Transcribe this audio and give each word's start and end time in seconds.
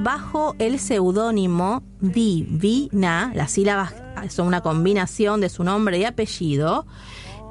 Bajo 0.00 0.54
el 0.60 0.78
seudónimo 0.78 1.82
Divina, 2.00 3.32
las 3.34 3.50
sílabas 3.50 3.94
son 4.28 4.46
una 4.46 4.60
combinación 4.60 5.40
de 5.40 5.48
su 5.48 5.64
nombre 5.64 5.98
y 5.98 6.04
apellido, 6.04 6.86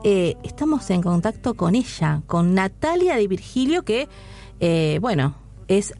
eh, 0.06 0.36
estamos 0.44 0.90
en 0.90 1.02
contacto 1.02 1.56
con 1.56 1.76
ella, 1.76 2.22
con 2.26 2.54
Natalia 2.54 3.18
de 3.18 3.28
Virgilio, 3.28 3.84
que, 3.84 4.08
eh, 4.62 4.98
bueno, 5.02 5.36
es 5.68 5.94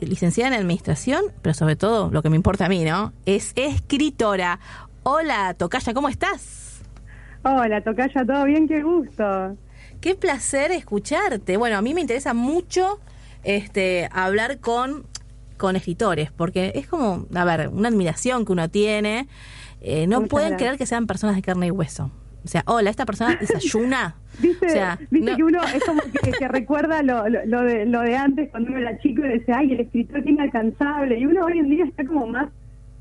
licenciada 0.00 0.48
en 0.48 0.60
administración, 0.60 1.22
pero 1.42 1.52
sobre 1.52 1.76
todo, 1.76 2.10
lo 2.10 2.22
que 2.22 2.30
me 2.30 2.36
importa 2.36 2.64
a 2.64 2.68
mí, 2.70 2.82
¿no? 2.82 3.12
Es 3.26 3.52
escritora. 3.54 4.58
Hola, 5.02 5.52
Tocaya, 5.52 5.92
¿cómo 5.92 6.08
estás? 6.08 6.80
Hola, 7.42 7.82
Tocaya, 7.82 8.24
¿todo 8.24 8.44
bien? 8.44 8.66
Qué 8.66 8.82
gusto. 8.82 9.56
Qué 10.00 10.14
placer 10.14 10.72
escucharte. 10.72 11.58
Bueno, 11.58 11.76
a 11.76 11.82
mí 11.82 11.92
me 11.92 12.00
interesa 12.00 12.32
mucho 12.32 13.00
este, 13.42 14.08
hablar 14.12 14.60
con, 14.60 15.04
con 15.60 15.76
escritores, 15.76 16.32
porque 16.32 16.72
es 16.74 16.88
como, 16.88 17.26
a 17.34 17.44
ver, 17.44 17.68
una 17.68 17.88
admiración 17.88 18.44
que 18.44 18.52
uno 18.52 18.68
tiene. 18.70 19.28
Eh, 19.82 20.06
no 20.06 20.22
pueden 20.22 20.56
creer 20.56 20.78
que 20.78 20.86
sean 20.86 21.06
personas 21.06 21.36
de 21.36 21.42
carne 21.42 21.66
y 21.66 21.70
hueso. 21.70 22.10
O 22.42 22.48
sea, 22.48 22.62
hola, 22.66 22.88
esta 22.88 23.04
persona 23.04 23.36
desayuna. 23.36 24.16
¿Viste, 24.40 25.36
que 25.36 25.44
uno 25.44 25.60
es 25.62 25.84
como 25.84 26.00
que, 26.38 26.48
recuerda 26.48 27.02
lo, 27.02 27.28
lo, 27.28 27.62
de, 27.62 27.84
lo 27.84 28.00
de 28.00 28.16
antes 28.16 28.48
cuando 28.50 28.70
uno 28.70 28.78
era 28.78 28.98
chico 29.00 29.22
y 29.24 29.28
decía, 29.28 29.58
ay, 29.58 29.72
el 29.74 29.80
escritor 29.80 30.22
tiene 30.22 30.38
inalcanzable. 30.38 31.18
Y 31.18 31.26
uno 31.26 31.44
hoy 31.44 31.58
en 31.58 31.68
día 31.68 31.84
está 31.84 32.06
como 32.06 32.26
más, 32.26 32.48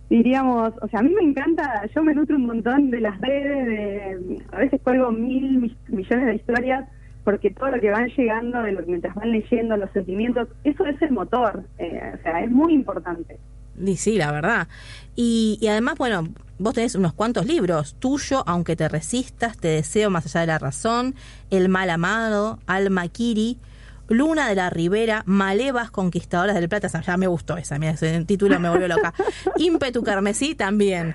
diríamos, 0.10 0.74
o 0.82 0.88
sea, 0.90 1.00
a 1.00 1.04
mí 1.04 1.14
me 1.16 1.24
encanta, 1.24 1.86
yo 1.96 2.04
me 2.04 2.14
nutro 2.14 2.36
un 2.36 2.48
montón 2.48 2.92
de 2.92 3.00
las 3.00 3.20
redes, 3.22 3.66
de, 3.68 4.44
a 4.52 4.58
veces 4.58 4.82
cuelgo 4.84 5.12
mil 5.12 5.74
millones 5.88 6.26
de 6.26 6.36
historias 6.36 6.90
porque 7.30 7.52
todo 7.52 7.70
lo 7.70 7.80
que 7.80 7.92
van 7.92 8.08
llegando, 8.08 8.60
de 8.64 8.72
lo, 8.72 8.82
mientras 8.88 9.14
van 9.14 9.32
leyendo, 9.32 9.78
los 9.78 9.92
sentimientos, 9.92 10.48
eso 10.64 10.84
es 10.88 11.00
el 11.04 11.12
motor, 11.12 11.64
eh, 11.78 12.14
o 12.20 12.24
sea, 12.24 12.44
es 12.44 12.50
muy 12.50 12.74
importante. 12.74 13.38
Y 13.80 13.98
sí, 13.98 14.18
la 14.18 14.32
verdad. 14.32 14.68
Y, 15.16 15.60
y 15.62 15.68
además, 15.68 15.94
bueno, 16.00 16.28
vos 16.58 16.74
tenés 16.74 16.96
unos 16.96 17.14
cuantos 17.14 17.46
libros, 17.46 17.94
tuyo, 18.00 18.44
aunque 18.48 18.76
te 18.76 18.90
resistas, 18.90 19.60
te 19.60 19.68
deseo 19.68 20.10
más 20.10 20.26
allá 20.26 20.42
de 20.42 20.48
la 20.48 20.58
razón, 20.58 21.14
El 21.52 21.70
mal 21.70 21.92
amado, 21.92 22.58
Alma 22.66 23.08
Kiri, 23.10 23.60
Luna 24.08 24.50
de 24.50 24.56
la 24.56 24.72
Ribera, 24.72 25.22
Malevas 25.28 25.92
Conquistadoras 25.92 26.56
del 26.56 26.68
Plata, 26.68 26.88
ya 26.88 27.16
me 27.16 27.28
gustó 27.28 27.58
esa, 27.58 27.78
mira, 27.78 27.92
ese 27.92 28.26
título 28.26 28.60
me 28.60 28.70
volvió 28.70 28.88
loca. 28.88 29.14
Ímpetu 29.58 30.02
Carmesí 30.02 30.56
también. 30.56 31.14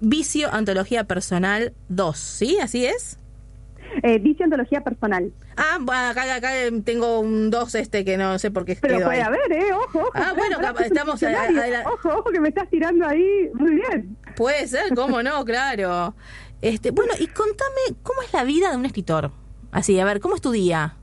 Vicio, 0.00 0.48
Antología 0.54 1.02
Personal 1.02 1.72
2, 1.88 2.16
¿sí? 2.16 2.58
¿Así 2.62 2.86
es? 2.86 3.18
Eh, 4.02 4.18
dice 4.18 4.44
ontología 4.44 4.80
personal. 4.80 5.32
Ah, 5.56 5.78
acá, 6.10 6.34
acá 6.34 6.50
tengo 6.84 7.20
un 7.20 7.50
2 7.50 7.74
este 7.76 8.04
que 8.04 8.16
no 8.16 8.38
sé 8.38 8.50
por 8.50 8.64
qué 8.64 8.76
Pero 8.80 9.00
puede 9.06 9.22
haber, 9.22 9.52
¿eh? 9.52 9.72
Ojo, 9.72 10.00
ojo. 10.00 10.10
Ah, 10.14 10.32
bueno, 10.36 10.58
estamos... 10.80 11.22
ojo, 11.86 12.08
ojo, 12.08 12.30
que 12.30 12.40
me 12.40 12.50
estás 12.50 12.68
tirando 12.68 13.06
ahí 13.06 13.50
muy 13.54 13.76
bien. 13.76 14.16
Puede 14.36 14.66
ser, 14.66 14.94
cómo 14.94 15.22
no, 15.22 15.44
claro. 15.44 16.14
Este, 16.60 16.90
bueno, 16.90 17.14
y 17.18 17.26
contame, 17.28 17.96
¿cómo 18.02 18.22
es 18.22 18.32
la 18.32 18.44
vida 18.44 18.70
de 18.70 18.76
un 18.76 18.84
escritor? 18.84 19.30
Así, 19.72 19.98
a 19.98 20.04
ver, 20.04 20.20
¿cómo 20.20 20.34
es 20.34 20.42
tu 20.42 20.50
día? 20.50 20.96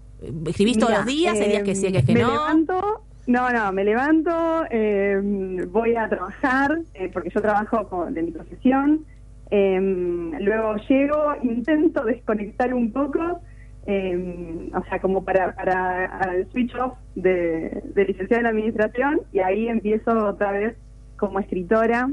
¿Escribís 0.46 0.78
todos 0.78 0.94
los 0.94 1.06
días? 1.06 1.40
¿Hay 1.40 1.50
días 1.50 1.64
que 1.64 1.76
sí, 1.76 1.92
que, 1.92 2.04
que 2.04 2.14
me 2.14 2.22
no? 2.22 2.32
Levanto, 2.32 3.04
no, 3.28 3.50
no, 3.50 3.72
me 3.72 3.84
levanto, 3.84 4.66
eh, 4.70 5.20
voy 5.68 5.96
a 5.96 6.08
trabajar, 6.10 6.80
eh, 6.94 7.10
porque 7.12 7.30
yo 7.30 7.42
trabajo 7.42 7.88
con, 7.90 8.14
de 8.14 8.22
mi 8.22 8.32
profesión, 8.32 9.06
Em, 9.56 10.32
luego 10.40 10.78
llego, 10.90 11.36
intento 11.44 12.04
desconectar 12.04 12.74
un 12.74 12.92
poco, 12.92 13.40
em, 13.86 14.70
o 14.74 14.84
sea, 14.86 15.00
como 15.00 15.24
para, 15.24 15.56
para 15.56 16.36
el 16.36 16.50
switch 16.52 16.74
off 16.76 16.98
de, 17.16 17.82
de 17.94 18.06
licenciada 18.06 18.42
en 18.42 18.48
administración, 18.48 19.22
y 19.32 19.40
ahí 19.40 19.68
empiezo 19.68 20.12
otra 20.28 20.52
vez 20.52 20.76
como 21.18 21.40
escritora 21.40 22.10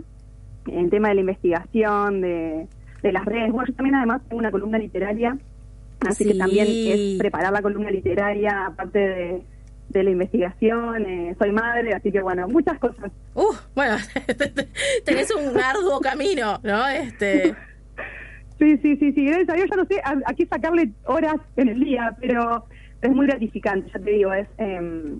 en 0.66 0.90
tema 0.90 1.08
de 1.08 1.14
la 1.14 1.20
investigación, 1.20 2.20
de, 2.20 2.66
de 3.02 3.12
las 3.12 3.24
redes. 3.24 3.52
Bueno, 3.52 3.68
yo 3.68 3.74
también 3.74 3.96
además 3.96 4.22
tengo 4.28 4.38
una 4.38 4.50
columna 4.50 4.78
literaria, 4.78 5.38
así 6.00 6.24
que 6.24 6.34
también 6.34 6.66
es 6.68 7.18
preparar 7.18 7.52
la 7.52 7.62
columna 7.62 7.90
literaria, 7.90 8.66
aparte 8.66 8.98
de 8.98 9.42
de 9.90 10.04
la 10.04 10.10
investigación, 10.10 11.04
eh, 11.04 11.36
soy 11.38 11.50
madre, 11.52 11.94
así 11.94 12.12
que 12.12 12.22
bueno, 12.22 12.46
muchas 12.48 12.78
cosas. 12.78 13.10
Uh, 13.34 13.52
bueno, 13.74 13.96
tenés 15.04 15.30
un 15.34 15.58
arduo 15.58 16.00
camino, 16.00 16.60
¿no? 16.62 16.88
Este... 16.88 17.54
Sí, 18.60 18.76
sí, 18.82 18.96
sí, 18.98 19.12
sí, 19.12 19.24
gracias 19.24 19.48
a 19.48 19.54
Dios, 19.54 19.68
yo 19.70 19.76
no 19.76 19.86
sé 19.86 20.00
a, 20.04 20.34
qué 20.34 20.46
sacarle 20.46 20.90
horas 21.06 21.36
en 21.56 21.70
el 21.70 21.80
día, 21.80 22.14
pero 22.20 22.66
es 23.00 23.10
muy 23.10 23.26
gratificante, 23.26 23.90
ya 23.92 23.98
te 23.98 24.10
digo, 24.10 24.32
es... 24.32 24.46
Eh, 24.58 25.18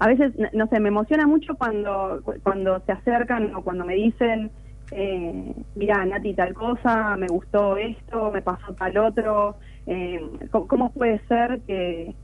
a 0.00 0.08
veces, 0.08 0.32
no 0.52 0.66
sé, 0.66 0.80
me 0.80 0.88
emociona 0.88 1.28
mucho 1.28 1.54
cuando, 1.54 2.20
cuando 2.42 2.80
se 2.80 2.90
acercan 2.90 3.54
o 3.54 3.62
cuando 3.62 3.84
me 3.84 3.94
dicen, 3.94 4.50
eh, 4.90 5.54
mira, 5.76 6.04
Nati, 6.04 6.34
tal 6.34 6.54
cosa, 6.54 7.16
me 7.16 7.28
gustó 7.28 7.76
esto, 7.76 8.32
me 8.32 8.42
pasó 8.42 8.74
tal 8.74 8.98
otro, 8.98 9.54
eh, 9.86 10.20
¿cómo 10.50 10.90
puede 10.90 11.20
ser 11.28 11.60
que, 11.68 12.16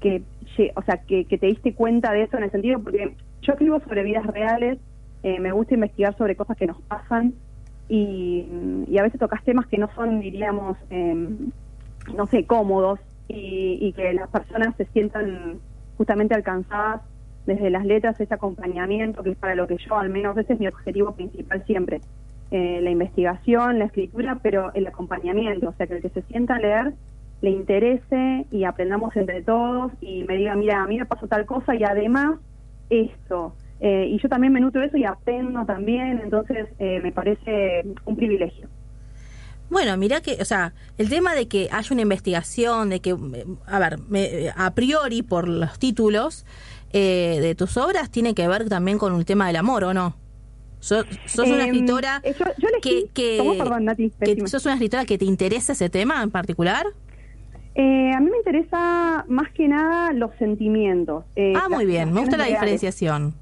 que, 0.00 0.22
o 0.74 0.82
sea, 0.82 1.02
que, 1.06 1.26
te 1.26 1.46
diste 1.46 1.74
cuenta 1.74 2.12
de 2.12 2.22
eso 2.22 2.38
en 2.38 2.44
el 2.44 2.50
sentido, 2.50 2.82
porque 2.82 3.14
yo 3.42 3.52
escribo 3.52 3.78
sobre 3.80 4.04
vidas 4.04 4.24
reales, 4.24 4.78
eh, 5.22 5.38
me 5.38 5.52
gusta 5.52 5.74
investigar 5.74 6.16
sobre 6.16 6.34
cosas 6.34 6.56
que 6.56 6.66
nos 6.66 6.80
pasan 6.80 7.34
y, 7.88 8.96
a 8.98 9.02
veces 9.02 9.20
tocas 9.20 9.42
temas 9.44 9.66
que 9.66 9.78
no 9.78 9.88
son, 9.94 10.20
diríamos, 10.20 10.76
em, 10.90 11.50
no 12.14 12.26
sé, 12.26 12.44
cómodos 12.44 13.00
y, 13.28 13.92
que 13.92 14.12
las 14.12 14.28
personas 14.28 14.74
se 14.76 14.86
sientan 14.86 15.58
justamente 15.96 16.34
alcanzadas 16.34 17.02
desde 17.46 17.70
las 17.70 17.84
letras, 17.84 18.20
ese 18.20 18.34
acompañamiento, 18.34 19.22
que 19.22 19.30
es 19.30 19.36
para 19.36 19.54
lo 19.54 19.66
que 19.66 19.76
yo, 19.78 19.96
al 19.96 20.10
menos 20.10 20.36
ese 20.36 20.54
es 20.54 20.60
mi 20.60 20.68
objetivo 20.68 21.12
principal 21.12 21.64
siempre, 21.64 22.00
eh, 22.50 22.80
la 22.82 22.90
investigación, 22.90 23.78
la 23.78 23.86
escritura, 23.86 24.38
pero 24.42 24.72
el 24.74 24.86
acompañamiento, 24.86 25.70
o 25.70 25.72
sea, 25.72 25.86
que 25.86 25.96
el 25.96 26.02
que 26.02 26.10
se 26.10 26.22
sienta 26.22 26.56
a 26.56 26.58
leer 26.58 26.94
le 27.40 27.50
interese 27.50 28.46
y 28.50 28.64
aprendamos 28.64 29.14
entre 29.16 29.42
todos 29.42 29.92
y 30.00 30.24
me 30.24 30.36
diga, 30.36 30.54
mira, 30.56 30.82
a 30.82 30.86
mí 30.86 30.98
me 30.98 31.06
pasó 31.06 31.28
tal 31.28 31.46
cosa 31.46 31.74
y 31.74 31.84
además 31.84 32.38
esto. 32.90 33.54
Eh, 33.80 34.08
y 34.10 34.20
yo 34.20 34.28
también 34.28 34.52
me 34.52 34.60
nutro 34.60 34.80
de 34.80 34.88
eso 34.88 34.96
y 34.96 35.04
aprendo 35.04 35.64
también, 35.64 36.20
entonces 36.22 36.68
eh, 36.78 37.00
me 37.02 37.12
parece 37.12 37.84
un 38.04 38.16
privilegio. 38.16 38.68
Bueno, 39.70 39.96
mira 39.96 40.20
que, 40.20 40.38
o 40.40 40.44
sea, 40.44 40.72
el 40.96 41.08
tema 41.10 41.34
de 41.34 41.46
que 41.46 41.68
haya 41.70 41.88
una 41.92 42.02
investigación, 42.02 42.88
de 42.88 43.00
que, 43.00 43.14
a 43.66 43.78
ver, 43.78 43.98
me, 44.08 44.50
a 44.56 44.74
priori 44.74 45.22
por 45.22 45.46
los 45.46 45.78
títulos 45.78 46.46
eh, 46.92 47.38
de 47.40 47.54
tus 47.54 47.76
obras, 47.76 48.10
tiene 48.10 48.34
que 48.34 48.48
ver 48.48 48.68
también 48.68 48.98
con 48.98 49.12
un 49.12 49.24
tema 49.24 49.46
del 49.46 49.56
amor, 49.56 49.84
¿o 49.84 49.94
no? 49.94 50.16
sos 50.80 51.04
una 51.38 51.64
em, 51.64 51.70
escritora 51.70 52.22
que, 52.80 53.08
que, 53.12 53.38
sos 54.46 54.64
una 54.64 54.74
escritora 54.74 55.04
que 55.04 55.18
te 55.18 55.24
interesa 55.24 55.72
ese 55.72 55.90
tema 55.90 56.22
en 56.22 56.30
particular. 56.30 56.86
Eh, 57.74 58.12
a 58.14 58.20
mí 58.20 58.30
me 58.30 58.38
interesa 58.38 59.24
más 59.28 59.50
que 59.52 59.68
nada 59.68 60.12
los 60.12 60.30
sentimientos. 60.38 61.24
Eh, 61.36 61.52
ah, 61.56 61.68
muy 61.68 61.84
bien, 61.86 62.12
me 62.12 62.20
gusta 62.20 62.36
la 62.36 62.46
diferenciación. 62.46 63.34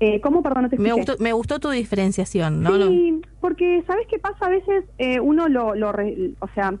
Eh, 0.00 0.20
¿Cómo, 0.20 0.42
perdón, 0.42 0.64
no 0.64 0.70
te 0.70 0.78
me 0.78 0.92
gustó, 0.92 1.16
me 1.18 1.32
gustó 1.32 1.60
tu 1.60 1.70
diferenciación, 1.70 2.62
¿no? 2.62 2.70
Sí, 2.88 3.20
porque 3.40 3.82
¿sabes 3.86 4.06
qué 4.08 4.18
pasa? 4.18 4.46
A 4.46 4.48
veces 4.48 4.84
eh, 4.98 5.20
uno 5.20 5.48
lo, 5.48 5.74
lo 5.74 5.90
o 5.90 6.48
sea, 6.54 6.74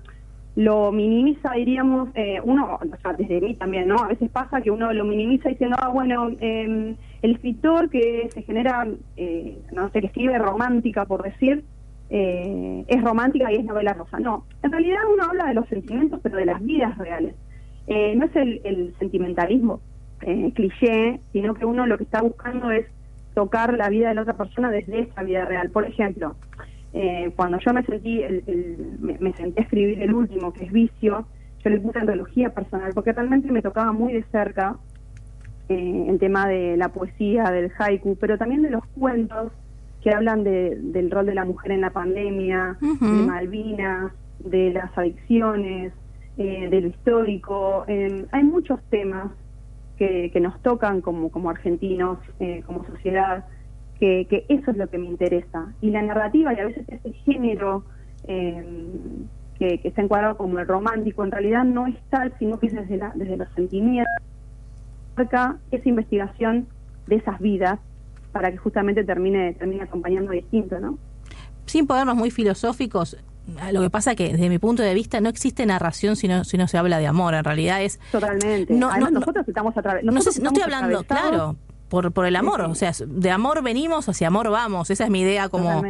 lo 0.56 0.90
minimiza, 0.90 1.52
diríamos, 1.52 2.08
eh, 2.14 2.40
uno, 2.42 2.78
o 2.80 2.96
sea, 3.02 3.12
desde 3.12 3.40
mí 3.40 3.54
también, 3.54 3.88
¿no? 3.88 3.96
A 3.96 4.08
veces 4.08 4.30
pasa 4.30 4.62
que 4.62 4.70
uno 4.70 4.92
lo 4.92 5.04
minimiza 5.04 5.50
diciendo, 5.50 5.76
ah, 5.78 5.88
bueno, 5.88 6.30
eh, 6.40 6.96
el 7.22 7.30
escritor 7.30 7.90
que 7.90 8.30
se 8.32 8.42
genera, 8.42 8.86
eh, 9.16 9.58
no 9.72 9.90
sé, 9.90 10.00
que 10.00 10.06
escribe 10.06 10.38
romántica, 10.38 11.04
por 11.04 11.22
decir, 11.22 11.64
eh, 12.10 12.84
es 12.88 13.02
romántica 13.02 13.52
y 13.52 13.56
es 13.56 13.64
novela 13.64 13.94
rosa. 13.94 14.18
No, 14.18 14.44
en 14.62 14.72
realidad 14.72 14.98
uno 15.12 15.24
habla 15.24 15.46
de 15.46 15.54
los 15.54 15.68
sentimientos, 15.68 16.20
pero 16.22 16.36
de 16.36 16.46
las 16.46 16.62
vidas 16.62 16.98
reales. 16.98 17.34
Eh, 17.86 18.14
no 18.16 18.26
es 18.26 18.36
el, 18.36 18.94
sentimentalismo 18.98 19.80
eh, 20.22 20.52
cliché, 20.54 21.20
sino 21.32 21.54
que 21.54 21.64
uno 21.64 21.86
lo 21.86 21.96
que 21.96 22.04
está 22.04 22.20
buscando 22.20 22.70
es 22.70 22.86
tocar 23.34 23.74
la 23.74 23.88
vida 23.88 24.08
de 24.08 24.14
la 24.14 24.22
otra 24.22 24.36
persona 24.36 24.70
desde 24.70 25.00
esa 25.00 25.22
vida 25.22 25.44
real. 25.44 25.70
Por 25.70 25.84
ejemplo, 25.84 26.36
cuando 27.36 27.58
yo 27.58 27.72
me 27.72 27.84
sentí, 27.84 28.22
me, 28.98 29.32
senté 29.34 29.60
a 29.60 29.64
escribir 29.64 30.02
el 30.02 30.12
último, 30.12 30.52
que 30.52 30.64
es 30.64 30.72
Vicio, 30.72 31.26
yo 31.62 31.70
le 31.70 31.78
puse 31.78 31.98
antología 31.98 32.50
personal, 32.50 32.92
porque 32.94 33.12
realmente 33.12 33.52
me 33.52 33.62
tocaba 33.62 33.92
muy 33.92 34.12
de 34.12 34.24
cerca 34.32 34.76
el 35.68 36.18
tema 36.18 36.48
de 36.48 36.76
la 36.76 36.88
poesía, 36.88 37.44
del 37.44 37.70
haiku, 37.78 38.16
pero 38.16 38.36
también 38.36 38.62
de 38.62 38.70
los 38.70 38.84
cuentos 38.98 39.52
que 40.02 40.10
hablan 40.12 40.42
de, 40.42 40.76
del 40.80 41.10
rol 41.10 41.26
de 41.26 41.34
la 41.34 41.44
mujer 41.44 41.72
en 41.72 41.82
la 41.82 41.90
pandemia, 41.90 42.76
de 42.80 43.06
Malvinas, 43.06 44.12
de 44.40 44.72
las 44.72 44.96
adicciones, 44.96 45.92
eh, 46.38 46.68
de 46.70 46.80
lo 46.80 46.88
histórico. 46.88 47.84
hay 47.86 48.44
muchos 48.44 48.80
temas 48.90 49.30
que, 50.00 50.40
nos 50.40 50.58
tocan 50.62 51.02
como, 51.02 51.30
como 51.30 51.50
argentinos, 51.50 52.18
eh, 52.38 52.62
como 52.64 52.86
sociedad, 52.86 53.44
que, 53.98 54.46
eso 54.48 54.70
es 54.70 54.76
lo 54.78 54.88
que 54.88 54.96
me 54.96 55.06
interesa. 55.06 55.74
Y 55.82 55.90
la 55.90 56.00
narrativa 56.00 56.54
y 56.54 56.58
a 56.58 56.64
veces 56.64 56.88
ese 56.88 57.12
género 57.12 57.84
eh, 58.26 58.64
que, 59.58 59.78
está 59.84 60.00
encuadrado 60.00 60.38
como 60.38 60.58
el 60.58 60.66
romántico, 60.66 61.22
en 61.22 61.30
realidad 61.30 61.64
no 61.64 61.86
es 61.86 61.96
tal, 62.08 62.32
sino 62.38 62.58
que 62.58 62.68
es 62.68 62.74
desde, 62.74 62.96
la, 62.96 63.12
desde 63.14 63.36
los 63.36 63.48
sentimientos. 63.54 64.10
Esa 65.18 65.88
investigación 65.88 66.66
de 67.06 67.16
esas 67.16 67.38
vidas 67.38 67.78
para 68.32 68.50
que 68.50 68.56
justamente 68.56 69.04
termine, 69.04 69.52
termine 69.52 69.82
acompañando 69.82 70.32
distinto, 70.32 70.80
¿no? 70.80 70.96
Sin 71.66 71.86
podernos 71.86 72.16
muy 72.16 72.30
filosóficos, 72.30 73.22
lo 73.72 73.80
que 73.80 73.90
pasa 73.90 74.14
que 74.14 74.32
desde 74.32 74.48
mi 74.48 74.58
punto 74.58 74.82
de 74.82 74.94
vista 74.94 75.20
no 75.20 75.28
existe 75.28 75.66
narración 75.66 76.16
si 76.16 76.28
no, 76.28 76.44
si 76.44 76.56
no 76.56 76.68
se 76.68 76.78
habla 76.78 76.98
de 76.98 77.06
amor, 77.06 77.34
en 77.34 77.44
realidad 77.44 77.82
es... 77.82 77.98
Totalmente. 78.10 78.72
No, 78.72 78.96
nosotros 79.10 79.46
estamos 79.46 79.76
a 79.76 79.82
través... 79.82 80.04
No, 80.04 80.12
no 80.12 80.18
estoy 80.18 80.62
hablando, 80.62 81.02
claro, 81.04 81.56
por, 81.90 82.12
por 82.12 82.24
el 82.24 82.36
amor, 82.36 82.62
o 82.62 82.74
sea, 82.74 82.92
de 83.04 83.30
amor 83.30 83.62
venimos, 83.62 84.08
hacia 84.08 84.28
amor 84.28 84.48
vamos, 84.48 84.90
esa 84.90 85.04
es 85.04 85.10
mi 85.10 85.20
idea 85.20 85.48
como 85.48 85.82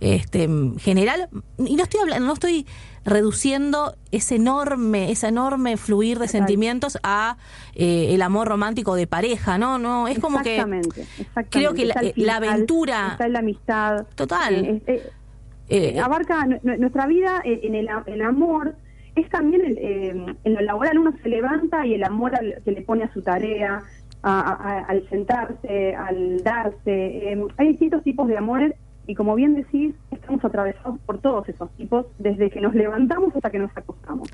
este 0.00 0.48
general 0.78 1.28
y 1.58 1.76
no 1.76 1.84
estoy 1.84 2.00
hablando, 2.00 2.26
no 2.26 2.34
estoy 2.34 2.66
reduciendo 3.04 3.96
ese 4.10 4.36
enorme, 4.36 5.12
ese 5.12 5.28
enorme 5.28 5.76
fluir 5.76 6.18
de 6.18 6.26
sentimientos 6.26 6.98
a 7.02 7.36
eh, 7.74 8.14
el 8.14 8.22
amor 8.22 8.48
romántico 8.48 8.94
de 8.96 9.06
pareja, 9.06 9.56
¿no? 9.58 9.78
No, 9.78 10.08
es 10.08 10.18
como 10.18 10.42
que 10.42 10.64
creo 11.50 11.74
que 11.74 11.86
la, 12.16 12.36
aventura 12.36 13.10
está 13.12 13.28
la 13.28 13.38
amistad. 13.38 14.06
Total. 14.14 14.54
Eh, 14.54 14.82
eh, 14.86 15.10
eh 15.68 15.98
abarca 15.98 16.46
nuestra 16.62 17.06
vida 17.06 17.40
en 17.44 17.74
el, 17.74 17.88
el 18.06 18.22
amor 18.22 18.76
es 19.16 19.28
también 19.28 19.64
el, 19.64 20.36
en 20.44 20.54
lo 20.54 20.60
laboral 20.60 20.98
uno 20.98 21.14
se 21.22 21.28
levanta 21.28 21.86
y 21.86 21.94
el 21.94 22.04
amor 22.04 22.32
que 22.64 22.72
le 22.72 22.82
pone 22.82 23.04
a 23.04 23.12
su 23.12 23.22
tarea, 23.22 23.82
al 24.22 25.08
sentarse, 25.08 25.94
al 25.94 26.42
darse. 26.42 27.38
Hay 27.56 27.68
distintos 27.68 28.02
tipos 28.02 28.26
de 28.26 28.36
amores 28.36 28.74
y 29.06 29.14
como 29.14 29.34
bien 29.34 29.54
decís, 29.54 29.94
estamos 30.10 30.44
atravesados 30.44 30.98
por 31.04 31.18
todos 31.18 31.48
esos 31.48 31.70
tipos, 31.76 32.06
desde 32.18 32.50
que 32.50 32.60
nos 32.60 32.74
levantamos 32.74 33.34
hasta 33.34 33.50
que 33.50 33.58
nos 33.58 33.70
acostamos. 33.76 34.28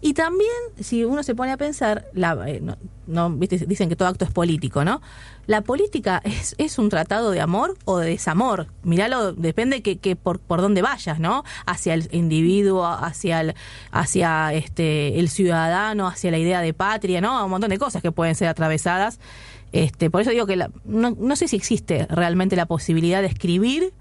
Y 0.00 0.14
también, 0.14 0.50
si 0.80 1.04
uno 1.04 1.22
se 1.22 1.34
pone 1.34 1.52
a 1.52 1.56
pensar, 1.56 2.06
la, 2.12 2.48
eh, 2.48 2.60
no, 3.06 3.30
dicen 3.30 3.88
que 3.88 3.96
todo 3.96 4.08
acto 4.08 4.24
es 4.24 4.32
político, 4.32 4.84
¿no? 4.84 5.00
La 5.46 5.60
política 5.60 6.20
es, 6.24 6.56
es 6.58 6.78
un 6.78 6.88
tratado 6.88 7.30
de 7.30 7.40
amor 7.40 7.76
o 7.84 7.98
de 7.98 8.08
desamor. 8.08 8.66
Miralo, 8.82 9.32
depende 9.32 9.80
que, 9.82 9.98
que 9.98 10.16
por, 10.16 10.40
por 10.40 10.60
dónde 10.60 10.82
vayas, 10.82 11.20
¿no? 11.20 11.44
Hacia 11.66 11.94
el 11.94 12.08
individuo, 12.10 12.84
hacia 12.84 13.40
el, 13.40 13.54
hacia 13.92 14.52
este 14.52 15.20
el 15.20 15.28
ciudadano, 15.28 16.08
hacia 16.08 16.32
la 16.32 16.38
idea 16.38 16.60
de 16.60 16.74
patria, 16.74 17.20
¿no? 17.20 17.44
Un 17.44 17.50
montón 17.50 17.70
de 17.70 17.78
cosas 17.78 18.02
que 18.02 18.10
pueden 18.10 18.34
ser 18.34 18.48
atravesadas. 18.48 19.20
Este, 19.72 20.10
por 20.10 20.20
eso 20.22 20.30
digo 20.30 20.46
que 20.46 20.56
no, 20.56 21.10
no 21.10 21.36
sé 21.36 21.48
si 21.48 21.56
existe 21.56 22.06
realmente 22.06 22.56
la 22.56 22.66
posibilidad 22.66 23.20
de 23.20 23.28
escribir 23.28 23.92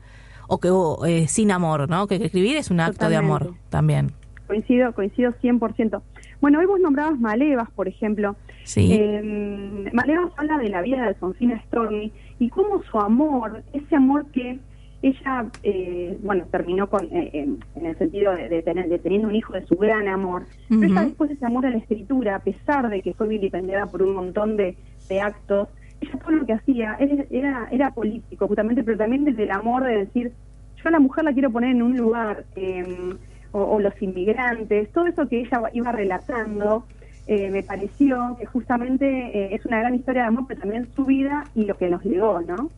o 0.47 0.59
que 0.59 0.69
eh, 1.07 1.27
sin 1.27 1.51
amor, 1.51 1.89
¿no? 1.89 2.07
Que, 2.07 2.15
escribir 2.15 2.57
es 2.57 2.71
un 2.71 2.79
acto 2.79 3.09
de 3.09 3.15
amor 3.15 3.53
también. 3.69 4.11
Coincido, 4.47 4.93
coincido 4.93 5.33
100%. 5.41 6.01
Bueno, 6.41 6.59
hoy 6.59 6.65
vos 6.65 6.79
nombrabas 6.79 7.19
Malevas, 7.19 7.69
por 7.71 7.87
ejemplo. 7.87 8.35
Sí. 8.63 8.93
Eh, 8.93 9.89
Malevas 9.93 10.31
habla 10.37 10.57
de 10.57 10.69
la 10.69 10.81
vida 10.81 11.01
de 11.01 11.07
Alfonsina 11.09 11.61
Storni 11.63 12.11
y 12.39 12.49
cómo 12.49 12.83
su 12.83 12.99
amor, 12.99 13.63
ese 13.73 13.95
amor 13.95 14.27
que 14.31 14.59
ella, 15.01 15.45
eh, 15.61 16.17
bueno, 16.23 16.45
terminó 16.49 16.89
con, 16.89 17.05
eh, 17.11 17.47
en 17.75 17.85
el 17.85 17.97
sentido 17.97 18.35
de, 18.35 18.61
tener, 18.63 18.89
de 18.89 18.97
teniendo 18.97 19.27
un 19.27 19.35
hijo 19.35 19.53
de 19.53 19.65
su 19.67 19.75
gran 19.75 20.07
amor, 20.07 20.45
pero 20.67 20.83
ella 20.83 21.05
después 21.05 21.29
ese 21.29 21.45
amor 21.45 21.65
a 21.65 21.69
la 21.69 21.77
escritura, 21.77 22.35
a 22.35 22.39
pesar 22.39 22.89
de 22.89 23.01
que 23.01 23.13
fue 23.13 23.27
vilipendiada 23.27 23.85
por 23.85 24.01
un 24.01 24.15
montón 24.15 24.57
de, 24.57 24.75
de 25.07 25.21
actos, 25.21 25.67
ella 26.07 26.19
todo 26.19 26.31
lo 26.31 26.45
que 26.45 26.53
hacía 26.53 26.97
era, 27.29 27.67
era 27.71 27.91
político, 27.91 28.47
justamente, 28.47 28.83
pero 28.83 28.97
también 28.97 29.25
desde 29.25 29.43
el 29.43 29.51
amor 29.51 29.83
de 29.83 29.97
decir, 29.97 30.31
yo 30.77 30.87
a 30.87 30.91
la 30.91 30.99
mujer 30.99 31.23
la 31.23 31.33
quiero 31.33 31.51
poner 31.51 31.71
en 31.71 31.81
un 31.81 31.97
lugar, 31.97 32.45
em, 32.55 33.17
o, 33.51 33.79
los 33.79 33.93
inmigrantes, 34.01 34.91
todo 34.91 35.07
eso 35.07 35.27
que 35.29 35.41
ella 35.41 35.61
iba 35.73 35.91
relatando, 35.91 36.85
eh, 37.27 37.49
me 37.49 37.63
pareció 37.63 38.35
que 38.37 38.45
justamente 38.45 39.05
eh, 39.05 39.55
es 39.55 39.65
una 39.65 39.79
gran 39.79 39.95
historia 39.95 40.23
de 40.23 40.27
amor, 40.27 40.45
pero 40.47 40.61
también 40.61 40.87
su 40.95 41.05
vida 41.05 41.45
y 41.55 41.63
lo 41.65 41.77
que 41.77 41.89
nos 41.89 42.03
legó, 42.03 42.41
¿no? 42.41 42.69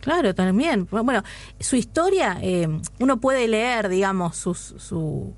Claro, 0.00 0.34
también. 0.34 0.86
Bueno, 0.90 1.22
su 1.60 1.76
historia, 1.76 2.36
em, 2.40 2.80
uno 2.98 3.18
puede 3.18 3.46
leer, 3.48 3.88
digamos, 3.88 4.36
su, 4.36 4.54
su 4.54 5.34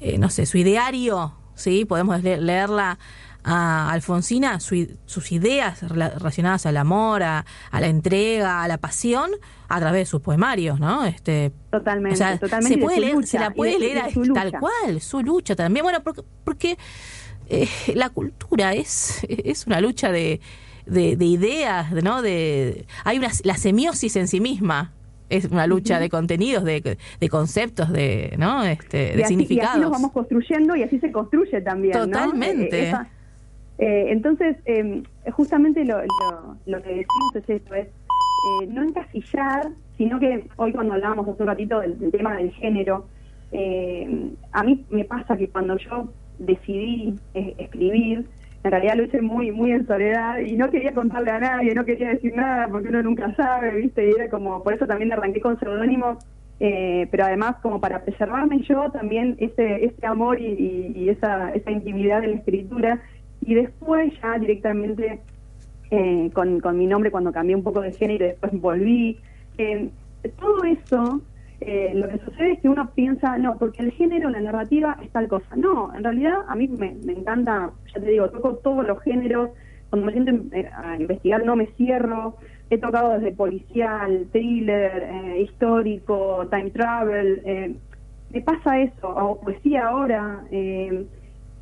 eh, 0.00 0.18
no 0.18 0.30
sé, 0.30 0.46
su 0.46 0.56
ideario, 0.56 1.34
¿sí? 1.54 1.84
Podemos 1.84 2.22
leerla 2.22 2.98
a 3.44 3.90
Alfonsina 3.90 4.60
sus 4.60 5.32
ideas 5.32 5.82
relacionadas 5.88 6.66
al 6.66 6.76
amor, 6.76 7.22
a, 7.22 7.44
la 7.72 7.86
entrega, 7.86 8.62
a 8.62 8.68
la 8.68 8.78
pasión, 8.78 9.30
a 9.68 9.80
través 9.80 10.02
de 10.02 10.06
sus 10.06 10.20
poemarios, 10.20 10.80
¿no? 10.80 11.04
Este, 11.04 11.52
totalmente, 11.70 12.18
totalmente. 12.38 12.74
Se, 12.74 12.78
puede 12.78 13.00
leer, 13.00 13.26
se 13.26 13.38
la 13.38 13.50
puede 13.50 13.78
leer 13.78 14.02
tal 14.34 14.52
cual, 14.52 15.00
su 15.00 15.22
lucha 15.22 15.54
también. 15.56 15.84
Bueno, 15.84 16.02
porque, 16.02 16.22
porque 16.44 16.78
eh, 17.48 17.68
la 17.94 18.10
cultura 18.10 18.74
es, 18.74 19.24
es 19.28 19.66
una 19.66 19.80
lucha 19.80 20.12
de, 20.12 20.40
de, 20.86 21.24
ideas, 21.24 21.92
¿no? 21.92 22.22
De, 22.22 22.86
hay 23.04 23.18
una, 23.18 23.28
la 23.44 23.56
semiosis 23.56 24.16
en 24.16 24.28
sí 24.28 24.40
misma, 24.40 24.92
es 25.28 25.44
una 25.44 25.66
lucha 25.66 26.00
de 26.00 26.10
contenidos, 26.10 26.64
de, 26.64 26.98
de, 27.20 27.28
conceptos, 27.28 27.90
de, 27.90 28.34
¿no? 28.36 28.64
Este, 28.64 29.16
de 29.16 29.24
significados. 29.24 29.76
Y 29.76 29.78
así 29.78 29.80
nos 29.80 29.90
vamos 29.92 30.12
construyendo 30.12 30.74
y 30.74 30.82
así 30.82 30.98
se 30.98 31.12
construye 31.12 31.60
también. 31.60 31.92
Totalmente. 31.92 32.90
¿no? 32.90 33.00
Eh, 33.00 33.06
eh, 33.80 34.12
entonces, 34.12 34.58
eh, 34.66 35.02
justamente 35.32 35.86
lo, 35.86 36.02
lo, 36.66 36.82
que 36.82 36.88
decimos 36.90 37.34
es 37.34 37.48
esto, 37.48 37.74
es 37.74 37.86
eh, 37.86 38.66
no 38.68 38.82
encasillar, 38.82 39.68
sino 39.96 40.20
que 40.20 40.44
hoy 40.56 40.72
cuando 40.72 40.92
hablábamos 40.92 41.26
hace 41.26 41.42
un 41.42 41.48
ratito 41.48 41.80
del, 41.80 41.96
tema 42.10 42.36
del 42.36 42.50
género, 42.52 43.06
eh, 43.52 44.32
a 44.52 44.64
mí 44.64 44.84
me 44.90 45.06
pasa 45.06 45.34
que 45.34 45.48
cuando 45.48 45.78
yo 45.78 46.12
decidí 46.38 47.14
escribir, 47.32 48.26
en 48.62 48.70
realidad 48.70 48.96
lo 48.96 49.04
hice 49.04 49.22
muy 49.22 49.50
muy 49.50 49.72
en 49.72 49.86
soledad 49.86 50.40
y 50.40 50.56
no 50.56 50.70
quería 50.70 50.92
contarle 50.92 51.30
a 51.30 51.40
nadie, 51.40 51.74
no 51.74 51.86
quería 51.86 52.10
decir 52.10 52.36
nada 52.36 52.68
porque 52.68 52.88
uno 52.88 53.02
nunca 53.02 53.34
sabe, 53.34 53.74
¿viste? 53.76 54.06
Y 54.06 54.10
era 54.10 54.28
como, 54.28 54.62
por 54.62 54.74
eso 54.74 54.86
también 54.86 55.10
arranqué 55.10 55.40
con 55.40 55.58
seudónimo, 55.58 56.18
pero 56.58 57.24
además 57.24 57.56
como 57.62 57.80
para 57.80 58.04
preservarme 58.04 58.60
yo 58.60 58.90
también 58.90 59.36
ese, 59.38 59.86
ese 59.86 60.06
amor 60.06 60.38
y, 60.38 61.08
esa 61.08 61.70
intimidad 61.70 62.20
de 62.20 62.28
la 62.28 62.36
escritura 62.36 63.00
y 63.42 63.54
después 63.54 64.12
ya 64.20 64.38
directamente 64.38 65.20
eh, 65.90 66.30
con, 66.32 66.60
con, 66.60 66.78
mi 66.78 66.86
nombre 66.86 67.10
cuando 67.10 67.32
cambié 67.32 67.56
un 67.56 67.64
poco 67.64 67.80
de 67.80 67.92
género 67.92 68.24
y 68.24 68.28
después 68.28 68.52
volví. 68.60 69.18
Eh, 69.58 69.90
todo 70.38 70.62
eso, 70.64 71.20
eh, 71.60 71.92
lo 71.94 72.08
que 72.08 72.18
sucede 72.18 72.52
es 72.52 72.60
que 72.60 72.68
uno 72.68 72.90
piensa, 72.94 73.36
no, 73.38 73.58
porque 73.58 73.82
el 73.82 73.92
género, 73.92 74.30
la 74.30 74.40
narrativa 74.40 74.98
es 75.02 75.10
tal 75.10 75.26
cosa. 75.28 75.56
No, 75.56 75.92
en 75.94 76.04
realidad 76.04 76.34
a 76.46 76.54
mí 76.54 76.68
me, 76.68 76.94
me 77.04 77.12
encanta, 77.12 77.70
ya 77.92 78.00
te 78.00 78.10
digo, 78.10 78.28
toco 78.28 78.56
todos 78.56 78.86
los 78.86 79.02
géneros. 79.02 79.50
Cuando 79.88 80.06
me 80.06 80.12
siento 80.12 80.56
a 80.76 80.96
investigar 80.96 81.44
no 81.44 81.56
me 81.56 81.66
cierro. 81.76 82.36
He 82.70 82.78
tocado 82.78 83.14
desde 83.14 83.32
policial, 83.32 84.28
thriller, 84.30 85.36
histórico, 85.40 86.46
time 86.48 86.70
travel. 86.70 87.76
me 88.32 88.40
pasa 88.42 88.78
eso, 88.80 89.08
o 89.08 89.40
poesía 89.40 89.88
ahora. 89.88 90.44
es, 90.52 91.02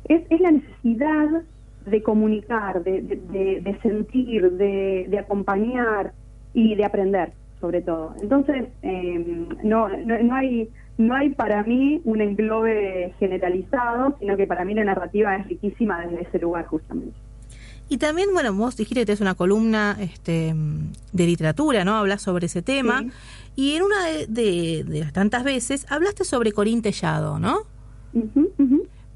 es 0.07 0.39
la 0.39 0.51
necesidad 0.51 1.41
de 1.89 2.03
comunicar, 2.03 2.83
de, 2.83 3.01
de, 3.01 3.79
sentir, 3.81 4.51
de, 4.51 5.19
acompañar 5.19 6.13
y 6.53 6.75
de 6.75 6.85
aprender, 6.85 7.33
sobre 7.59 7.81
todo. 7.81 8.15
Entonces, 8.21 8.67
em, 8.81 9.47
no, 9.63 9.89
no, 9.89 10.35
hay 10.35 10.69
no 10.97 11.15
hay 11.15 11.29
para 11.29 11.63
mí 11.63 12.01
un 12.03 12.19
englobe 12.19 13.13
generalizado, 13.19 14.17
sino 14.19 14.35
que 14.35 14.45
para 14.45 14.65
mí 14.65 14.73
la 14.73 14.83
narrativa 14.83 15.35
es 15.37 15.47
riquísima 15.47 16.05
desde 16.05 16.23
ese 16.23 16.39
lugar 16.39 16.65
justamente. 16.65 17.15
Y 17.87 17.97
también, 17.97 18.29
bueno, 18.33 18.53
vos 18.53 18.77
dijiste 18.77 19.05
que 19.05 19.13
es 19.13 19.21
una 19.21 19.33
columna 19.33 19.97
este, 19.99 20.53
de 21.11 21.25
literatura, 21.25 21.83
¿no? 21.83 21.95
Hablas 21.95 22.21
sobre 22.21 22.45
ese 22.45 22.61
tema. 22.61 23.03
Y 23.55 23.75
en 23.75 23.83
una 23.83 24.05
de, 24.27 24.85
las 24.87 25.11
tantas 25.11 25.43
veces 25.43 25.87
hablaste 25.89 26.23
sobre 26.23 26.51
Corín 26.51 26.83
Tellado, 26.83 27.39
¿no? 27.39 27.61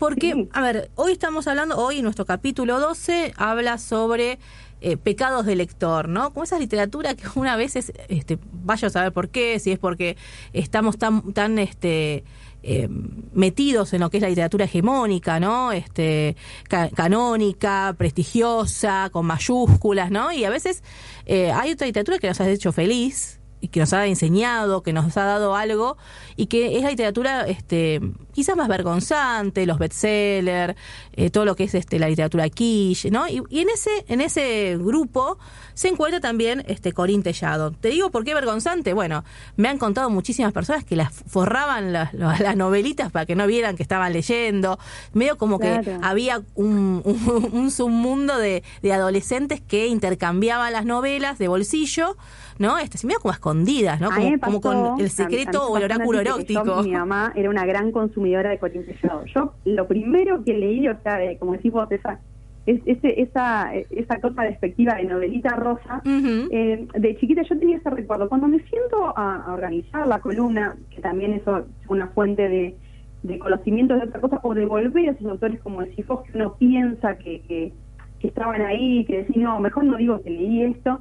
Porque, 0.03 0.49
a 0.51 0.61
ver, 0.61 0.91
hoy 0.95 1.13
estamos 1.13 1.47
hablando, 1.47 1.77
hoy 1.77 2.01
nuestro 2.01 2.25
capítulo 2.25 2.77
12 2.77 3.31
habla 3.37 3.77
sobre 3.77 4.37
eh, 4.81 4.97
pecados 4.97 5.45
de 5.45 5.55
lector, 5.55 6.09
¿no? 6.09 6.33
Como 6.33 6.43
esa 6.43 6.59
literatura 6.59 7.15
que 7.15 7.23
una 7.35 7.55
vez 7.55 7.77
es, 7.77 7.93
este, 8.09 8.37
vaya 8.51 8.89
a 8.89 8.91
saber 8.91 9.13
por 9.13 9.29
qué, 9.29 9.59
si 9.59 9.71
es 9.71 9.79
porque 9.79 10.17
estamos 10.51 10.97
tan, 10.97 11.31
tan, 11.31 11.57
este, 11.57 12.25
eh, 12.63 12.89
metidos 13.31 13.93
en 13.93 14.01
lo 14.01 14.09
que 14.09 14.17
es 14.17 14.23
la 14.23 14.27
literatura 14.27 14.65
hegemónica, 14.65 15.39
¿no? 15.39 15.71
Este, 15.71 16.35
canónica, 16.67 17.95
prestigiosa, 17.97 19.09
con 19.09 19.25
mayúsculas, 19.25 20.11
¿no? 20.11 20.33
Y 20.33 20.43
a 20.43 20.49
veces 20.49 20.83
eh, 21.25 21.53
hay 21.53 21.71
otra 21.71 21.87
literatura 21.87 22.19
que 22.19 22.27
nos 22.27 22.41
ha 22.41 22.49
hecho 22.49 22.73
feliz 22.73 23.39
y 23.61 23.69
que 23.69 23.79
nos 23.79 23.93
ha 23.93 24.05
enseñado, 24.05 24.83
que 24.83 24.91
nos 24.91 25.15
ha 25.15 25.23
dado 25.23 25.55
algo 25.55 25.95
y 26.35 26.47
que 26.47 26.75
es 26.75 26.83
la 26.83 26.89
literatura, 26.89 27.47
este, 27.47 28.01
quizás 28.33 28.55
más 28.55 28.67
vergonzante, 28.67 29.65
los 29.65 29.77
bestsellers, 29.79 30.75
eh, 31.13 31.29
todo 31.29 31.45
lo 31.45 31.55
que 31.55 31.65
es 31.65 31.75
este 31.75 31.99
la 31.99 32.09
literatura 32.09 32.49
quiche, 32.49 33.11
¿no? 33.11 33.27
Y, 33.27 33.41
y, 33.49 33.59
en 33.61 33.69
ese 33.69 33.91
en 34.07 34.21
ese 34.21 34.77
grupo 34.77 35.37
se 35.73 35.87
encuentra 35.87 36.19
también 36.19 36.63
este 36.67 36.91
Corín 36.91 37.23
Tellado. 37.23 37.71
Te 37.71 37.89
digo 37.89 38.11
por 38.11 38.23
qué 38.23 38.33
vergonzante. 38.33 38.93
Bueno, 38.93 39.23
me 39.55 39.69
han 39.69 39.77
contado 39.77 40.09
muchísimas 40.09 40.51
personas 40.51 40.83
que 40.83 40.95
las 40.95 41.13
forraban 41.13 41.93
las, 41.93 42.13
las 42.13 42.55
novelitas 42.55 43.11
para 43.11 43.25
que 43.25 43.35
no 43.35 43.47
vieran 43.47 43.75
que 43.75 43.83
estaban 43.83 44.13
leyendo. 44.13 44.77
Medio 45.13 45.37
como 45.37 45.59
que 45.59 45.97
había 46.01 46.41
un, 46.55 47.01
un, 47.05 47.49
un 47.51 47.71
submundo 47.71 48.37
de, 48.37 48.63
de 48.81 48.93
adolescentes 48.93 49.61
que 49.61 49.87
intercambiaban 49.87 50.73
las 50.73 50.85
novelas 50.85 51.37
de 51.39 51.47
bolsillo 51.47 52.17
¿no? 52.59 52.77
Este, 52.77 53.05
medio 53.05 53.19
como 53.19 53.33
escondidas, 53.33 53.99
¿no? 53.99 54.09
Como, 54.09 54.39
como, 54.39 54.61
con 54.61 54.99
el 54.99 55.09
secreto 55.09 55.67
o 55.67 55.77
el 55.77 55.83
oráculo 55.83 56.19
erótico. 56.19 56.83
mi 56.83 56.91
mamá 56.91 57.33
era 57.35 57.49
una 57.49 57.65
gran 57.65 57.91
consumidora 57.91 58.22
de 58.23 58.59
Corín. 58.59 58.85
Yo 59.33 59.53
lo 59.65 59.87
primero 59.87 60.43
que 60.43 60.53
leí, 60.53 60.87
o 60.87 60.97
sea, 61.01 61.19
como 61.39 61.53
decís 61.53 61.71
vos, 61.71 61.91
esa, 61.91 62.19
es, 62.65 62.81
ese, 62.85 63.21
esa, 63.21 63.73
esa 63.73 64.21
cosa 64.21 64.43
despectiva 64.43 64.95
de 64.95 65.03
novelita 65.03 65.55
rosa, 65.55 66.01
eh, 66.05 66.87
de 66.93 67.17
chiquita 67.17 67.41
yo 67.43 67.59
tenía 67.59 67.77
ese 67.77 67.89
recuerdo. 67.89 68.29
Cuando 68.29 68.47
me 68.47 68.59
siento 68.59 69.13
a, 69.17 69.53
organizar 69.53 70.07
la 70.07 70.19
columna, 70.19 70.75
que 70.89 71.01
también 71.01 71.33
eso 71.33 71.59
es 71.59 71.89
una 71.89 72.07
fuente 72.07 72.47
de, 72.47 72.75
de 73.23 73.39
conocimiento 73.39 73.95
de 73.95 74.03
otra 74.03 74.21
cosa, 74.21 74.39
o 74.43 74.53
de 74.53 74.65
volver 74.65 75.09
a 75.09 75.11
esos 75.11 75.27
autores 75.27 75.59
como 75.61 75.81
decís 75.81 76.07
vos, 76.07 76.21
que 76.23 76.37
uno 76.37 76.55
piensa 76.55 77.17
que, 77.17 77.41
que, 77.41 77.73
que 78.19 78.27
estaban 78.27 78.61
ahí, 78.61 79.05
que 79.05 79.19
decís, 79.19 79.37
no, 79.37 79.59
mejor 79.59 79.83
no 79.83 79.97
digo 79.97 80.21
que 80.21 80.29
leí 80.29 80.63
esto, 80.63 80.99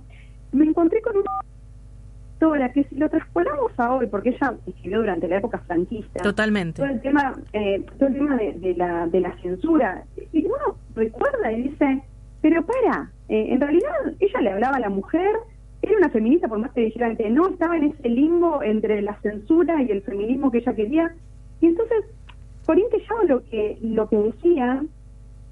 me 0.53 0.65
encontré 0.65 1.01
con 1.01 1.17
una 1.17 1.31
que 2.73 2.85
si 2.85 2.97
lo 2.97 3.09
traspolamos 3.09 3.73
a 3.77 3.95
hoy, 3.95 4.07
porque 4.07 4.31
ella 4.31 4.55
escribió 4.67 4.99
durante 5.01 5.29
la 5.29 5.37
época 5.39 5.59
franquista. 5.67 6.23
Totalmente. 6.23 6.83
Todo 6.83 6.91
el 6.91 7.01
tema, 7.01 7.35
eh, 7.53 7.85
todo 7.99 8.09
el 8.09 8.15
tema 8.15 8.37
de, 8.37 8.75
la, 8.77 9.07
de 9.07 9.21
la 9.21 9.37
censura. 9.43 10.05
Y 10.33 10.45
uno 10.45 10.77
recuerda 10.95 11.53
y 11.53 11.63
dice, 11.63 12.03
pero 12.41 12.65
para, 12.65 13.11
eh, 13.29 13.47
en 13.51 13.61
realidad 13.61 13.93
ella 14.19 14.41
le 14.41 14.51
hablaba 14.51 14.77
a 14.77 14.81
la 14.81 14.89
mujer, 14.89 15.31
era 15.83 15.97
una 15.97 16.11
feminista, 16.11 16.49
por 16.49 16.59
más 16.59 16.73
que 16.73 16.83
dijeran 16.83 17.17
que 17.17 17.31
no, 17.31 17.49
estaba 17.49 17.77
en 17.77 17.85
ese 17.85 18.09
limbo 18.09 18.63
entre 18.63 19.03
la 19.03 19.15
censura 19.21 19.83
y 19.83 19.91
el 19.91 20.03
feminismo 20.03 20.51
que 20.51 20.59
ella 20.59 20.75
quería. 20.75 21.15
Y 21.61 21.67
entonces, 21.67 22.05
Corín 22.67 22.87
Tellado 22.91 23.23
lo 23.25 23.45
que, 23.45 23.79
lo 23.83 24.09
que 24.09 24.17
decía 24.17 24.83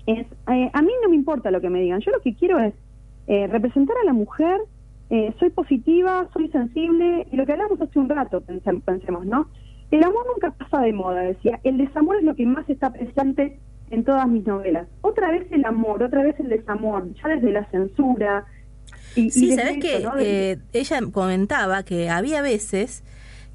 es, 0.06 0.26
eh, 0.48 0.70
a 0.72 0.82
mí 0.82 0.92
no 1.02 1.08
me 1.08 1.16
importa 1.16 1.50
lo 1.50 1.60
que 1.60 1.70
me 1.70 1.80
digan, 1.80 2.00
yo 2.00 2.10
lo 2.10 2.20
que 2.20 2.34
quiero 2.34 2.58
es 2.58 2.74
representar 3.28 3.96
a 4.02 4.06
la 4.06 4.12
mujer 4.12 4.60
eh, 5.10 5.34
soy 5.40 5.50
positiva, 5.50 6.28
soy 6.32 6.48
sensible, 6.50 7.26
y 7.32 7.36
lo 7.36 7.44
que 7.44 7.52
hablamos 7.52 7.80
hace 7.80 7.98
un 7.98 8.08
rato, 8.08 8.42
pensemos, 8.42 9.26
¿no? 9.26 9.48
El 9.90 10.04
amor 10.04 10.24
nunca 10.32 10.52
pasa 10.52 10.82
de 10.82 10.92
moda, 10.92 11.22
decía. 11.22 11.58
El 11.64 11.78
desamor 11.78 12.16
es 12.16 12.22
lo 12.22 12.36
que 12.36 12.46
más 12.46 12.68
está 12.70 12.92
presente 12.92 13.58
en 13.90 14.04
todas 14.04 14.28
mis 14.28 14.46
novelas. 14.46 14.86
Otra 15.00 15.32
vez 15.32 15.50
el 15.50 15.64
amor, 15.64 16.02
otra 16.02 16.22
vez 16.22 16.38
el 16.38 16.48
desamor, 16.48 17.12
ya 17.14 17.28
desde 17.28 17.50
la 17.50 17.68
censura. 17.70 18.46
Y, 19.16 19.30
sí, 19.30 19.52
¿sabes 19.56 19.78
que 19.78 20.06
eh, 20.20 20.58
ella 20.72 21.00
comentaba 21.12 21.82
que 21.82 22.08
había 22.08 22.40
veces 22.40 23.02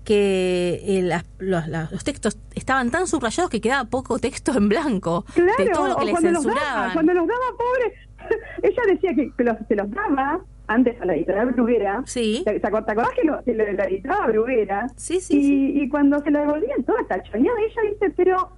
que 0.03 0.81
eh, 0.83 1.21
los, 1.39 2.03
textos 2.03 2.37
estaban 2.53 2.91
tan 2.91 3.07
subrayados 3.07 3.49
que 3.49 3.61
quedaba 3.61 3.85
poco 3.85 4.19
texto 4.19 4.55
en 4.57 4.67
blanco 4.67 5.25
claro, 5.33 5.51
de 5.57 5.69
todo 5.69 5.87
lo 5.87 5.95
que 5.95 6.05
le 6.05 6.15
censuraban. 6.17 6.93
cuando 6.93 7.13
los 7.13 7.27
daba, 7.27 7.45
pobre, 7.57 8.39
ella 8.63 8.81
decía 8.87 9.15
que, 9.15 9.31
se 9.67 9.75
los 9.75 9.89
daba 9.89 10.41
antes 10.67 10.99
a 11.01 11.05
la 11.05 11.15
editorial 11.15 11.51
Bruguera. 11.51 12.03
Sí. 12.05 12.41
¿Te, 12.45 12.59
te 12.59 12.67
acordás 12.67 13.09
que 13.11 13.23
lo, 13.23 13.41
la 13.45 13.85
editaba 13.85 14.27
Bruguera? 14.27 14.87
Sí, 14.95 15.19
sí 15.19 15.73
y, 15.75 15.83
y, 15.83 15.89
cuando 15.89 16.19
se 16.19 16.31
lo 16.31 16.39
devolvían 16.39 16.83
toda 16.83 17.05
tachoneada, 17.07 17.57
ella 17.59 17.91
dice, 17.91 18.13
pero, 18.15 18.49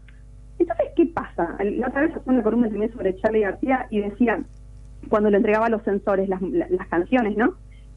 entonces, 0.59 0.87
¿qué 0.95 1.05
pasa? 1.07 1.57
La 1.59 1.87
otra 1.87 2.01
vez 2.01 2.15
hacía 2.15 2.33
una 2.33 2.43
columna 2.43 2.69
también 2.69 2.91
sobre 2.93 3.15
Charlie 3.17 3.41
García 3.41 3.87
y 3.89 4.01
decían, 4.01 4.45
cuando 5.09 5.29
le 5.29 5.37
entregaba 5.37 5.67
a 5.67 5.69
los 5.69 5.83
censores 5.83 6.27
las, 6.29 6.41
las, 6.41 6.87
canciones, 6.87 7.37
¿no? 7.37 7.55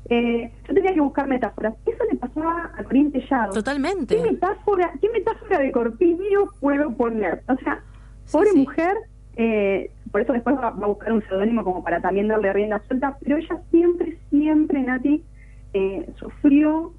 Eh, 0.09 0.51
yo 0.67 0.75
tenía 0.75 0.95
que 0.95 1.01
buscar 1.01 1.29
metáforas. 1.29 1.75
Eso 1.87 2.05
le 2.11 2.17
pasaba 2.17 2.73
a 2.77 2.85
Corín 2.85 3.13
Tellado. 3.13 3.53
Totalmente. 3.53 4.17
¿Qué 4.17 4.23
metáfora, 4.23 4.93
qué 5.01 5.09
metáfora 5.11 5.59
de 5.59 5.73
corpiño 5.73 6.47
puedo 6.61 6.93
poner? 6.95 7.43
O 7.49 7.57
sea, 7.57 7.83
pobre 8.31 8.53
mujer, 8.55 8.97
eh, 9.37 9.91
por 10.11 10.21
eso 10.21 10.33
después 10.33 10.57
va, 10.57 10.69
a 10.69 10.87
buscar 10.87 11.13
un 11.13 11.23
seudónimo 11.29 11.65
como 11.65 11.83
para 11.85 12.01
también 12.01 12.29
darle 12.29 12.53
rienda 12.53 12.83
suelta, 12.89 13.17
pero 13.23 13.37
ella 13.37 13.61
siempre, 13.71 14.19
siempre, 14.31 14.83
Nati, 14.83 15.23
eh, 15.73 16.11
sufrió 16.19 16.93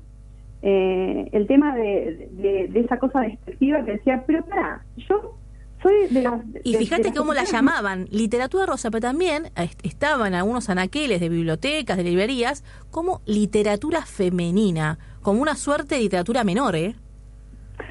eh, 0.62 1.30
el 1.32 1.48
tema 1.48 1.75
de, 1.75 2.30
de, 2.34 2.80
esa 2.80 2.98
cosa 2.98 3.22
despectiva 3.22 3.84
que 3.84 3.94
decía, 3.94 4.24
pero 4.25 4.46
para, 4.46 4.86
yo 5.10 5.38
soy 5.82 6.08
de 6.10 6.22
las... 6.22 6.41
Y 6.63 6.75
fíjate 6.75 7.12
cómo 7.13 7.34
la 7.34 7.44
llamaban, 7.44 8.06
literatura 8.12 8.65
rosa, 8.65 8.91
pero 8.91 9.01
también 9.01 9.51
estaban 9.84 10.34
algunos 10.34 10.70
anaqueles 10.70 11.20
de 11.20 11.30
bibliotecas, 11.30 11.98
de 11.98 12.03
librerías, 12.03 12.63
como 12.91 13.22
literatura 13.25 14.06
femenina, 14.06 15.00
como 15.22 15.41
una 15.41 15.56
suerte 15.56 15.96
de 15.96 16.01
literatura 16.01 16.44
menor, 16.44 16.75
¿eh? 16.75 16.96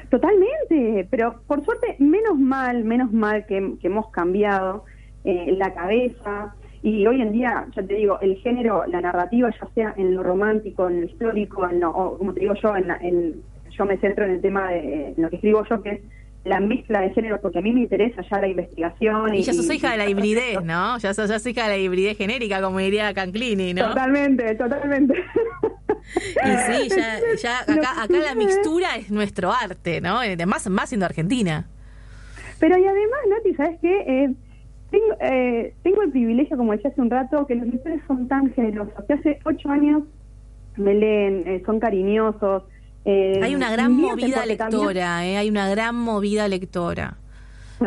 Totalmente, 0.09 1.07
pero 1.11 1.41
por 1.47 1.63
suerte, 1.63 1.95
menos 1.99 2.39
mal, 2.39 2.83
menos 2.85 3.11
mal 3.11 3.45
que 3.45 3.77
hemos 3.83 4.09
cambiado 4.09 4.85
eh, 5.23 5.55
la 5.57 5.73
cabeza. 5.73 6.55
Y 6.83 7.05
hoy 7.05 7.21
en 7.21 7.31
día, 7.31 7.67
ya 7.75 7.83
te 7.83 7.93
digo, 7.93 8.19
el 8.21 8.37
género, 8.37 8.85
la 8.87 9.01
narrativa, 9.01 9.49
ya 9.51 9.67
sea 9.75 9.93
en 9.97 10.15
lo 10.15 10.23
romántico, 10.23 10.89
en 10.89 11.01
lo 11.01 11.05
histórico, 11.05 11.69
en 11.69 11.83
o 11.83 12.17
como 12.17 12.33
te 12.33 12.39
digo 12.39 12.55
yo, 12.55 12.75
en, 12.75 13.35
yo 13.69 13.85
me 13.85 13.97
centro 13.97 14.25
en 14.25 14.31
el 14.31 14.41
tema 14.41 14.69
de 14.69 15.13
lo 15.17 15.29
que 15.29 15.35
escribo 15.35 15.63
yo, 15.69 15.81
que 15.83 15.89
es 15.91 16.01
la 16.43 16.59
mezcla 16.59 17.01
de 17.01 17.11
género, 17.11 17.39
porque 17.39 17.59
a 17.59 17.61
mí 17.61 17.71
me 17.71 17.81
interesa 17.81 18.23
ya 18.29 18.41
la 18.41 18.47
investigación. 18.47 19.35
Y, 19.35 19.43
ya 19.43 19.53
sos 19.53 19.71
hija 19.71 19.91
de 19.91 19.97
la 19.97 20.09
hibridez, 20.09 20.63
¿no? 20.63 20.97
Ya 20.97 21.13
sos, 21.13 21.29
ya 21.29 21.49
hija 21.49 21.63
de 21.63 21.69
la 21.69 21.77
hibridez 21.77 22.17
genérica, 22.17 22.61
como 22.61 22.79
diría 22.79 23.13
Canclini, 23.13 23.75
¿no? 23.75 23.89
Totalmente, 23.89 24.55
totalmente. 24.55 25.13
Y 26.13 26.57
sí, 26.73 26.89
ya, 26.89 27.19
ya 27.41 27.59
acá, 27.59 28.03
acá 28.03 28.17
la 28.17 28.35
mixtura 28.35 28.95
es 28.95 29.11
nuestro 29.11 29.51
arte, 29.51 30.01
¿no? 30.01 30.19
Más, 30.47 30.69
más 30.69 30.89
siendo 30.89 31.05
Argentina. 31.05 31.67
Pero 32.59 32.77
y 32.77 32.85
además, 32.85 33.19
Nati, 33.29 33.53
¿sabes 33.55 33.79
qué? 33.81 33.97
Eh, 34.07 34.33
tengo, 34.91 35.15
eh, 35.21 35.73
tengo 35.83 36.01
el 36.03 36.11
privilegio, 36.11 36.57
como 36.57 36.73
decía 36.73 36.91
hace 36.91 37.01
un 37.01 37.09
rato, 37.09 37.47
que 37.47 37.55
los 37.55 37.67
lectores 37.67 38.01
son 38.07 38.27
tan 38.27 38.53
generosos. 38.53 38.93
Que 39.07 39.13
hace 39.13 39.39
ocho 39.45 39.69
años 39.69 40.03
me 40.75 40.93
leen, 40.93 41.43
eh, 41.47 41.63
son 41.65 41.79
cariñosos. 41.79 42.63
Eh, 43.05 43.39
hay 43.41 43.55
una 43.55 43.71
gran 43.71 43.93
movida 43.93 44.45
lectora, 44.45 45.25
eh, 45.25 45.37
hay 45.37 45.49
una 45.49 45.69
gran 45.69 45.95
movida 45.95 46.47
lectora. 46.47 47.17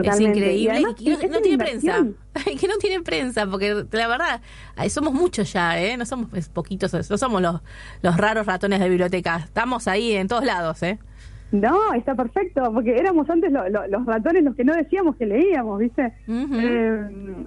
Es 0.02 0.18
increíble. 0.18 0.80
Y, 0.80 0.82
no, 0.82 1.40
tiene 1.40 1.56
prensa. 1.56 2.04
que 2.60 2.66
no 2.66 2.78
tiene 2.78 3.00
prensa, 3.02 3.46
porque 3.46 3.86
la 3.92 4.08
verdad, 4.08 4.40
somos 4.88 5.12
muchos 5.12 5.52
ya, 5.52 5.80
¿eh? 5.80 5.96
No 5.96 6.04
somos 6.04 6.48
poquitos, 6.48 6.92
no 7.08 7.16
somos 7.16 7.40
los, 7.40 7.60
los 8.02 8.16
raros 8.16 8.46
ratones 8.46 8.80
de 8.80 8.88
biblioteca. 8.88 9.36
Estamos 9.44 9.86
ahí 9.86 10.12
en 10.12 10.26
todos 10.26 10.44
lados, 10.44 10.82
¿eh? 10.82 10.98
No, 11.54 11.94
está 11.94 12.16
perfecto, 12.16 12.68
porque 12.72 12.96
éramos 12.96 13.30
antes 13.30 13.52
los 13.52 14.06
ratones 14.06 14.42
los 14.42 14.56
que 14.56 14.64
no 14.64 14.74
decíamos 14.74 15.14
que 15.14 15.24
leíamos, 15.24 15.78
¿viste? 15.78 16.12
Eh, 16.26 17.00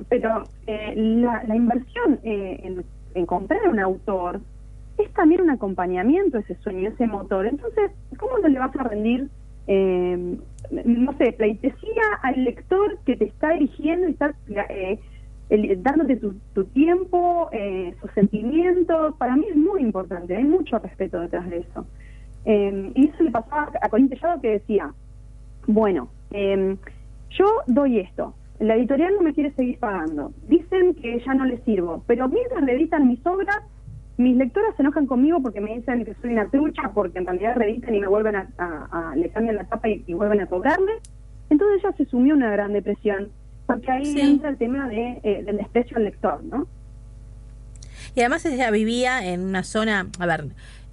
pero 0.08 0.44
eh, 0.66 0.94
la, 0.96 1.54
inversión 1.54 2.18
eh, 2.24 2.58
en, 2.64 2.86
en, 3.16 3.26
comprar 3.26 3.68
un 3.68 3.80
autor 3.80 4.40
es 4.98 5.12
también 5.12 5.42
un 5.42 5.50
acompañamiento, 5.50 6.38
ese 6.38 6.56
sueño, 6.62 6.88
ese 6.88 7.06
motor. 7.06 7.48
Entonces, 7.48 7.92
¿cómo 8.18 8.38
no 8.38 8.48
le 8.48 8.60
vas 8.60 8.74
a 8.78 8.84
rendir, 8.84 9.28
no 9.68 11.18
sé, 11.18 11.34
pleitesía 11.34 12.04
al 12.24 12.46
lector 12.46 13.00
que 13.06 13.18
te 13.18 13.26
está 13.26 13.56
eligiendo 13.56 14.08
y 14.08 14.12
está 14.12 14.34
dándote 15.80 16.16
tu, 16.16 16.34
tu 16.54 16.64
tiempo, 16.64 17.50
sus 18.00 18.12
sentimientos? 18.12 19.16
Para 19.18 19.36
mí 19.36 19.48
es 19.50 19.58
muy 19.58 19.82
importante, 19.82 20.34
hay 20.34 20.46
mucho 20.46 20.80
respeto 20.80 21.20
detrás 21.20 21.50
de 21.50 21.58
eso. 21.58 21.86
Eh, 22.46 22.92
y 22.96 23.08
eso 23.08 23.24
le 23.24 23.32
pasaba 23.32 23.72
a 23.82 23.90
Colín 23.90 24.10
Tellado 24.10 24.40
que 24.42 24.52
decía, 24.52 24.94
bueno, 25.68 26.10
eh, 26.32 26.78
yo 27.32 27.46
doy 27.68 28.00
esto, 28.00 28.34
la 28.60 28.76
editorial 28.76 29.14
no 29.16 29.22
me 29.22 29.34
quiere 29.34 29.52
seguir 29.52 29.78
pagando, 29.80 30.32
dicen 30.48 30.96
que 30.96 31.22
ya 31.26 31.34
no 31.34 31.46
les 31.46 31.62
sirvo, 31.64 32.04
pero 32.08 32.28
mientras 32.28 32.66
reeditan 32.66 33.08
mis 33.08 33.24
obras, 33.26 33.58
mis 34.18 34.36
lectoras 34.36 34.76
se 34.76 34.82
enojan 34.82 35.06
conmigo 35.06 35.42
porque 35.42 35.62
me 35.62 35.76
dicen 35.76 36.04
que 36.04 36.16
soy 36.22 36.32
una 36.32 36.50
trucha, 36.50 36.92
porque 36.94 37.20
en 37.20 37.28
realidad 37.28 37.56
reeditan 37.56 37.94
y 37.94 38.00
me 38.00 38.08
vuelven 38.08 38.36
a, 38.36 39.14
le 39.16 39.30
cambian 39.30 39.58
la 39.58 39.66
tapa 39.66 39.90
y, 39.90 40.14
vuelven 40.14 40.42
a 40.42 40.48
cobrarme. 40.48 40.94
Entonces 41.52 41.84
ya 41.84 41.92
se 41.94 42.06
sumió 42.06 42.34
una 42.34 42.52
gran 42.52 42.74
depresión, 42.74 43.30
porque 43.68 43.92
ahí 43.92 44.20
entra 44.20 44.50
el 44.50 44.58
tema 44.58 44.90
de, 44.90 45.20
eh, 45.22 45.44
del 45.44 45.58
desprecio 45.58 45.98
al 45.98 46.06
lector, 46.06 46.44
¿no? 46.44 46.68
Y 48.16 48.22
además 48.22 48.44
ella 48.48 48.72
vivía 48.72 49.24
en 49.32 49.42
una 49.42 49.62
zona, 49.62 50.08
a 50.18 50.26
ver, 50.26 50.46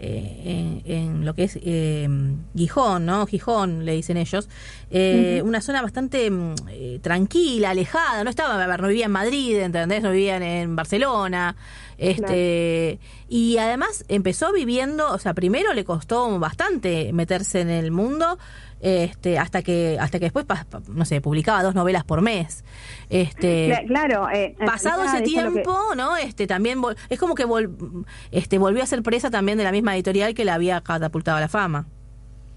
eh, 0.07 0.83
en, 0.85 1.25
lo 1.25 1.35
que 1.35 1.45
es 1.45 1.59
eh, 1.63 2.07
Gijón, 2.55 3.07
¿no? 3.07 3.27
Gijón, 3.27 3.85
le 3.87 3.93
dicen 3.93 4.19
ellos, 4.19 4.49
eh, 4.91 5.41
una 5.45 5.61
zona 5.61 5.81
bastante 5.81 6.31
mm, 6.31 6.55
tranquila, 7.01 7.71
alejada, 7.71 8.23
no 8.23 8.31
estaba, 8.31 8.63
a 8.63 8.67
ver, 8.67 8.83
no 8.83 8.89
vivía 8.89 9.07
en 9.07 9.13
Madrid, 9.13 9.59
¿entendés? 9.59 10.03
No 10.03 10.11
vivían 10.11 10.43
en 10.43 10.77
Barcelona, 10.77 11.57
este, 11.97 12.99
y 13.29 13.57
además 13.57 14.05
empezó 14.09 14.53
viviendo, 14.53 15.11
o 15.11 15.19
sea, 15.19 15.33
primero 15.33 15.73
le 15.73 15.85
costó 15.85 16.39
bastante 16.39 17.13
meterse 17.13 17.61
en 17.61 17.71
el 17.71 17.91
mundo, 17.91 18.39
este, 18.81 19.38
hasta 19.38 19.62
que 19.62 19.97
hasta 20.00 20.19
que 20.19 20.26
después 20.26 20.47
no 20.88 21.04
sé 21.04 21.21
publicaba 21.21 21.62
dos 21.62 21.75
novelas 21.75 22.04
por 22.04 22.23
mes. 22.23 22.64
Este 23.11 23.85
claro 23.87 24.28
eh, 24.31 24.54
pasado 24.64 25.04
ese 25.04 25.23
tiempo 25.23 25.76
no 25.97 26.16
este 26.16 26.47
también 26.47 26.81
es 27.09 27.19
como 27.19 27.35
que 27.35 27.45
este 28.31 28.59
volvió 28.59 28.83
a 28.83 28.87
ser 28.87 29.02
presa 29.02 29.31
también 29.31 29.59
de 29.59 29.64
la 29.64 29.73
misma 29.73 29.95
editorial 29.95 30.35
que 30.35 30.45
le 30.45 30.50
había 30.50 30.81
catapultado 30.81 31.38
a 31.38 31.40
la 31.40 31.49
fama. 31.49 31.87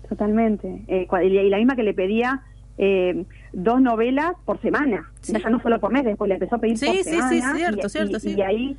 Totalmente. 0.10 0.84
Eh, 0.88 1.08
y 1.24 1.50
la 1.50 1.58
misma 1.58 1.76
que 1.76 1.84
le 1.84 1.94
pedía 1.94 2.44
eh, 2.78 3.26
dos 3.54 3.82
novelas 3.82 4.34
por 4.46 4.62
semana. 4.62 5.12
Ya 5.24 5.50
no 5.50 5.62
solo 5.62 5.80
por 5.80 5.92
mes 5.92 6.06
después 6.06 6.30
le 6.30 6.36
empezó 6.36 6.56
a 6.56 6.60
pedir 6.60 6.78
sí, 6.78 6.86
por 6.86 6.96
sí, 6.96 7.04
semana 7.04 7.30
sí 7.30 7.58
cierto 7.58 7.90
cierto 7.90 8.20
sí. 8.20 8.36
y 8.38 8.42
ahí 8.42 8.78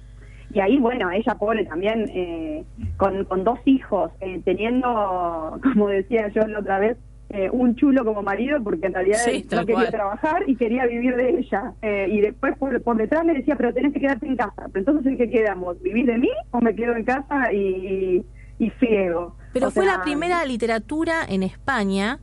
y 0.53 0.61
ahí, 0.61 0.79
bueno, 0.79 1.11
ella 1.11 1.35
pobre 1.35 1.65
también, 1.67 2.09
eh, 2.15 2.65
con, 2.97 3.25
con 3.27 3.45
dos 3.45 3.59
hijos, 3.67 4.11
eh, 4.21 4.41
teniendo, 4.45 5.61
como 5.63 5.89
decía 5.89 6.29
yo 6.29 6.47
la 6.47 6.61
otra 6.61 6.79
vez, 6.79 6.97
eh, 7.31 7.51
un 7.53 7.77
chulo 7.77 8.05
como 8.07 8.23
marido 8.23 8.63
porque 8.63 8.87
en 8.87 8.95
realidad 8.95 9.19
no 9.53 9.67
quería 9.67 9.91
trabajar 9.91 10.45
y 10.47 10.57
quería 10.57 10.87
vivir 10.87 11.15
de 11.15 11.39
ella. 11.41 11.75
Eh, 11.83 12.09
y 12.11 12.21
después 12.21 12.57
por, 12.57 12.81
por, 12.83 12.97
detrás 12.97 13.25
le 13.27 13.35
decía, 13.35 13.55
pero 13.57 13.75
tenés 13.75 13.93
que 13.93 14.01
quedarte 14.01 14.27
en 14.27 14.37
casa. 14.37 14.69
Pero 14.73 14.79
entonces, 14.79 15.07
¿en 15.07 15.19
qué 15.19 15.31
quedamos? 15.31 15.81
¿Vivir 15.83 16.07
de 16.07 16.17
mí 16.17 16.31
o 16.51 16.61
me 16.61 16.75
quedo 16.75 16.97
en 16.97 17.05
casa 17.05 17.53
y, 17.53 18.25
y, 18.59 18.71
ciego? 18.81 19.37
Pero 19.53 19.71
fue 19.71 19.85
la 19.85 20.03
primera 20.03 20.45
literatura 20.45 21.25
en 21.29 21.43
España 21.43 22.19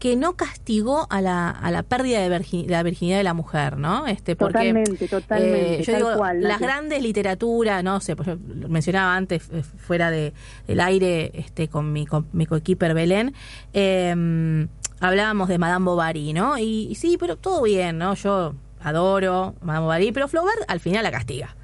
que 0.00 0.16
no 0.16 0.34
castigó 0.34 1.06
a 1.10 1.20
la, 1.20 1.50
a 1.50 1.70
la 1.70 1.82
pérdida 1.82 2.20
de, 2.20 2.66
la 2.66 2.82
virginidad 2.82 3.18
de 3.18 3.22
la 3.22 3.34
mujer, 3.34 3.76
¿no? 3.76 4.06
Este, 4.06 4.34
porque, 4.34 4.54
totalmente, 4.54 5.08
totalmente. 5.08 5.80
Eh, 5.80 5.82
yo 5.82 5.94
digo, 5.94 6.24
las 6.36 6.58
grandes 6.58 7.02
literaturas, 7.02 7.84
no 7.84 8.00
sé, 8.00 8.16
pues 8.16 8.26
yo 8.26 8.38
mencionaba 8.68 9.14
antes, 9.14 9.50
eh, 9.52 9.62
fuera 9.62 10.10
de, 10.10 10.32
del 10.66 10.80
aire, 10.80 11.30
este, 11.34 11.68
con 11.68 11.92
mi, 11.92 12.06
con 12.06 12.26
mi 12.32 12.46
coequiper 12.46 12.94
Belén, 12.94 13.34
eh, 13.74 14.66
hablábamos 15.00 15.48
de 15.48 15.58
Madame 15.58 15.84
Bovary, 15.84 16.32
¿no? 16.32 16.56
Y, 16.56 16.88
y, 16.90 16.94
sí, 16.94 17.18
pero 17.20 17.36
todo 17.36 17.62
bien, 17.62 17.98
¿no? 17.98 18.14
Yo 18.14 18.54
adoro 18.82 19.54
Madame 19.60 19.84
Bovary, 19.84 20.12
pero 20.12 20.28
Flaubert 20.28 20.62
al 20.66 20.80
final 20.80 21.02
la 21.02 21.10
castiga. 21.10 21.54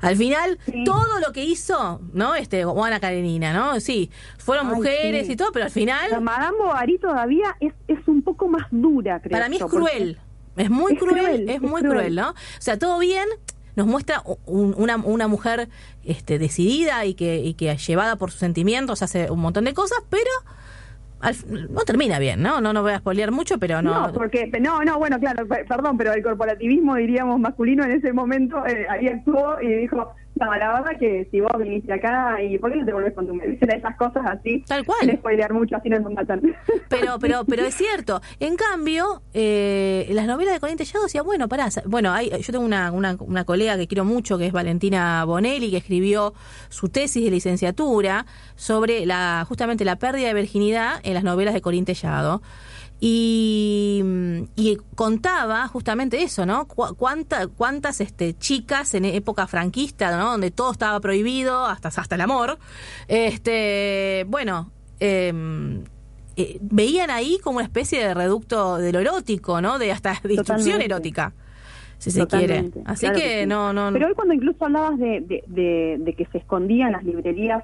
Al 0.00 0.16
final, 0.16 0.58
todo 0.84 1.20
lo 1.24 1.32
que 1.32 1.44
hizo, 1.44 2.00
¿no? 2.12 2.34
Este, 2.34 2.64
Juana 2.64 3.00
Karenina, 3.00 3.52
¿no? 3.52 3.80
Sí, 3.80 4.10
fueron 4.38 4.68
mujeres 4.68 5.28
y 5.28 5.36
todo, 5.36 5.52
pero 5.52 5.66
al 5.66 5.70
final. 5.70 6.10
La 6.10 6.20
Madame 6.20 6.58
Bovary 6.58 6.98
todavía 6.98 7.56
es, 7.60 7.72
es 7.88 7.98
un 8.06 8.22
poco 8.22 8.48
más 8.48 8.66
dura, 8.70 9.20
creo. 9.20 9.32
Para 9.32 9.48
mí 9.48 9.56
es 9.56 9.64
cruel. 9.64 10.18
Es 10.56 10.70
muy 10.70 10.96
cruel, 10.96 11.48
es, 11.48 11.60
muy 11.60 11.82
cruel. 11.82 12.14
¿no? 12.14 12.30
O 12.30 12.34
sea, 12.60 12.78
todo 12.78 12.98
bien, 12.98 13.28
nos 13.74 13.86
muestra 13.86 14.22
una, 14.46 14.96
una 14.96 15.28
mujer 15.28 15.68
este, 16.04 16.38
decidida 16.38 17.04
y 17.04 17.14
que, 17.14 17.36
y 17.36 17.54
que 17.54 17.76
llevada 17.76 18.16
por 18.16 18.30
sus 18.30 18.40
sentimientos 18.40 19.02
hace 19.02 19.30
un 19.30 19.40
montón 19.40 19.64
de 19.64 19.74
cosas, 19.74 19.98
pero 20.08 20.30
no 21.70 21.80
termina 21.82 22.18
bien, 22.18 22.42
¿no? 22.42 22.60
¿no? 22.60 22.72
No 22.72 22.82
voy 22.82 22.92
a 22.92 22.98
spoilear 22.98 23.30
mucho, 23.30 23.58
pero 23.58 23.82
no. 23.82 24.06
No, 24.06 24.12
porque, 24.12 24.50
no, 24.60 24.82
no, 24.84 24.98
bueno, 24.98 25.18
claro, 25.18 25.46
perdón, 25.46 25.96
pero 25.96 26.12
el 26.12 26.22
corporativismo, 26.22 26.96
diríamos, 26.96 27.40
masculino 27.40 27.84
en 27.84 27.92
ese 27.92 28.12
momento, 28.12 28.64
eh, 28.66 28.86
ahí 28.88 29.08
actuó 29.08 29.60
y 29.60 29.68
dijo, 29.68 30.12
no, 30.38 30.54
la 30.54 30.74
verdad 30.74 30.98
que 30.98 31.26
si 31.30 31.40
vos 31.40 31.52
viniste 31.58 31.92
acá 31.92 32.42
y 32.42 32.58
¿por 32.58 32.70
qué 32.70 32.78
no 32.78 32.86
te 32.86 32.92
volvés 32.92 33.14
con 33.14 33.26
tu 33.26 33.34
medicina? 33.34 33.74
Esas 33.74 33.96
cosas 33.96 34.22
así. 34.26 34.62
Tal 34.66 34.84
cual. 34.84 34.98
Sin 35.00 35.16
spoilear 35.16 35.52
mucho, 35.52 35.76
así 35.76 35.88
no 35.88 35.98
nos 35.98 36.12
matan. 36.12 36.42
Pero, 36.88 37.18
pero, 37.18 37.44
pero 37.44 37.64
es 37.64 37.74
cierto. 37.74 38.20
En 38.38 38.56
cambio, 38.56 39.22
eh, 39.34 40.06
las 40.10 40.26
novelas 40.26 40.54
de 40.54 40.60
Corriente 40.60 40.84
Llado 40.84 41.04
decía, 41.04 41.22
bueno, 41.22 41.48
pará, 41.48 41.68
bueno, 41.86 42.12
hay, 42.12 42.30
yo 42.30 42.52
tengo 42.52 42.64
una, 42.64 42.92
una, 42.92 43.16
una 43.18 43.44
colega 43.44 43.76
que 43.76 43.86
quiero 43.86 44.04
mucho, 44.04 44.38
que 44.38 44.46
es 44.46 44.52
Valentina 44.52 45.24
Bonelli, 45.24 45.70
que 45.70 45.78
escribió 45.78 46.34
su 46.68 46.88
tesis 46.88 47.24
de 47.24 47.30
licenciatura 47.30 48.26
sobre 48.54 49.06
la 49.06 49.44
justamente 49.48 49.84
la 49.84 49.96
pérdida 49.96 50.28
de 50.28 50.34
virginidad 50.34 51.00
en 51.02 51.14
las 51.14 51.24
novelas 51.24 51.54
de 51.54 51.60
Corriente 51.60 51.94
Llado. 51.94 52.42
Y, 52.98 54.02
y, 54.56 54.78
contaba 54.94 55.68
justamente 55.68 56.22
eso, 56.22 56.46
¿no? 56.46 56.66
cuánta, 56.66 57.46
cuántas 57.46 58.00
este, 58.00 58.32
chicas 58.32 58.94
en 58.94 59.04
época 59.04 59.46
franquista, 59.46 60.16
¿no? 60.16 60.30
Donde 60.30 60.50
todo 60.50 60.72
estaba 60.72 60.98
prohibido, 61.00 61.66
hasta, 61.66 61.88
hasta 61.88 62.14
el 62.14 62.22
amor, 62.22 62.58
este, 63.06 64.24
bueno, 64.28 64.70
em, 64.98 65.84
eh, 66.38 66.58
veían 66.62 67.10
ahí 67.10 67.38
como 67.42 67.56
una 67.58 67.66
especie 67.66 67.98
de 67.98 68.14
reducto 68.14 68.78
de 68.78 68.92
lo 68.92 69.00
erótico, 69.00 69.60
¿no? 69.60 69.78
De 69.78 69.92
hasta 69.92 70.14
destrucción 70.22 70.80
erótica, 70.80 71.34
si 71.98 72.10
se 72.10 72.26
quiere. 72.26 72.70
Así 72.86 73.10
que, 73.12 73.46
no, 73.46 73.74
no. 73.74 73.90
Pero 73.92 74.06
hoy 74.06 74.14
cuando 74.14 74.32
incluso 74.32 74.64
hablabas 74.64 74.98
de, 74.98 75.20
de, 75.46 75.96
de, 75.98 76.14
que 76.14 76.24
se 76.32 76.38
escondía 76.38 76.86
en 76.86 76.92
las 76.92 77.04
librerías 77.04 77.62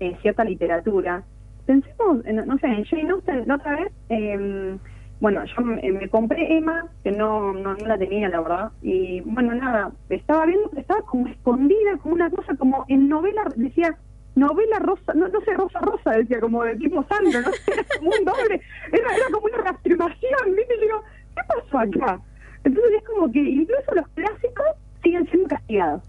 eh, 0.00 0.16
cierta 0.22 0.44
literatura, 0.44 1.24
pensemos, 1.66 2.24
no 2.24 2.58
sé, 2.58 2.66
en 2.66 2.84
Jane 2.84 3.10
Austen, 3.10 3.50
otra 3.50 3.76
vez, 3.76 3.92
eh, 4.08 4.78
bueno, 5.20 5.44
yo 5.44 5.62
me, 5.62 6.08
compré 6.08 6.56
Emma, 6.56 6.86
que 7.04 7.10
no, 7.10 7.52
no, 7.52 7.74
la 7.74 7.98
tenía, 7.98 8.28
la 8.30 8.40
verdad, 8.40 8.72
y 8.82 9.20
bueno, 9.20 9.54
nada, 9.54 9.92
estaba 10.08 10.46
viendo 10.46 10.70
que 10.70 10.80
estaba 10.80 11.02
como 11.02 11.26
escondida, 11.28 11.98
como 12.02 12.14
una 12.14 12.30
cosa, 12.30 12.56
como 12.56 12.84
en 12.88 13.08
novela, 13.08 13.44
decía, 13.54 13.96
novela 14.34 14.78
rosa, 14.78 15.12
no, 15.14 15.28
no 15.28 15.40
sé, 15.42 15.52
rosa 15.54 15.78
rosa, 15.80 16.12
decía, 16.12 16.40
como 16.40 16.64
de 16.64 16.76
tipo 16.76 17.04
Sandro, 17.04 17.42
no 17.42 17.50
era 17.72 17.84
como 17.98 18.10
un 18.10 18.24
doble, 18.24 18.60
era, 18.92 19.16
era 19.16 19.26
como 19.30 19.46
una 19.46 19.58
reafirmación, 19.58 20.56
¿viste? 20.56 20.74
Y 20.76 20.80
digo, 20.80 21.02
¿qué 21.34 21.42
pasó 21.48 21.78
acá? 21.78 22.20
Entonces 22.64 22.92
es 22.98 23.04
como 23.04 23.30
que 23.30 23.40
incluso 23.40 23.94
los 23.94 24.08
clásicos 24.08 24.66
siguen 25.02 25.26
siendo 25.26 25.48
castigados. 25.48 26.02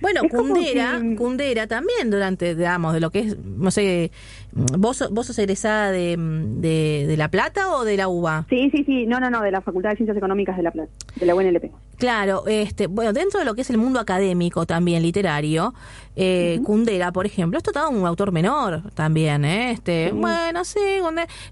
Bueno, 0.00 0.22
Cundera, 0.30 1.00
Cundera 1.16 1.66
también 1.66 2.10
durante, 2.10 2.54
digamos, 2.54 2.94
de 2.94 3.00
lo 3.00 3.10
que 3.10 3.20
es, 3.20 3.38
no 3.38 3.70
sé, 3.70 4.10
¿vos, 4.52 5.04
vos 5.10 5.26
sos 5.26 5.38
egresada 5.38 5.90
de, 5.90 6.16
de, 6.16 7.16
La 7.16 7.30
Plata 7.30 7.72
o 7.72 7.84
de 7.84 7.96
la 7.96 8.08
UBA? 8.08 8.46
Sí, 8.48 8.70
sí, 8.70 8.84
sí, 8.84 9.06
no, 9.06 9.18
no, 9.20 9.30
no, 9.30 9.42
de 9.42 9.50
la 9.50 9.60
Facultad 9.60 9.90
de 9.90 9.96
Ciencias 9.96 10.16
Económicas 10.16 10.56
de 10.56 10.62
La 10.62 10.70
Plata, 10.70 10.90
de 11.16 11.26
la 11.26 11.34
UNLP. 11.34 11.70
Claro, 11.96 12.44
este, 12.46 12.86
bueno, 12.86 13.12
dentro 13.12 13.40
de 13.40 13.46
lo 13.46 13.54
que 13.54 13.62
es 13.62 13.70
el 13.70 13.78
mundo 13.78 13.98
académico 13.98 14.66
también 14.66 15.02
literario, 15.02 15.74
eh, 16.14 16.60
Kundera, 16.64 17.10
por 17.12 17.26
ejemplo, 17.26 17.58
esto 17.58 17.72
todo 17.72 17.90
un 17.90 18.06
autor 18.06 18.32
menor 18.32 18.92
también, 18.94 19.44
¿eh? 19.44 19.72
Este, 19.72 20.12
bueno, 20.12 20.64
sí, 20.64 21.00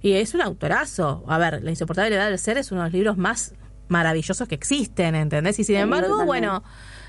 y 0.02 0.12
es 0.12 0.34
un 0.34 0.40
autorazo. 0.42 1.24
A 1.26 1.38
ver, 1.38 1.62
La 1.62 1.70
insoportable 1.70 2.14
edad 2.14 2.28
del 2.28 2.38
ser 2.38 2.58
es 2.58 2.70
uno 2.70 2.82
de 2.82 2.86
los 2.88 2.94
libros 2.94 3.16
más 3.16 3.54
maravillosos 3.88 4.48
que 4.48 4.54
existen, 4.54 5.14
¿entendés? 5.14 5.58
Y 5.58 5.64
sin 5.64 5.76
embargo, 5.76 6.24
bueno, 6.24 6.62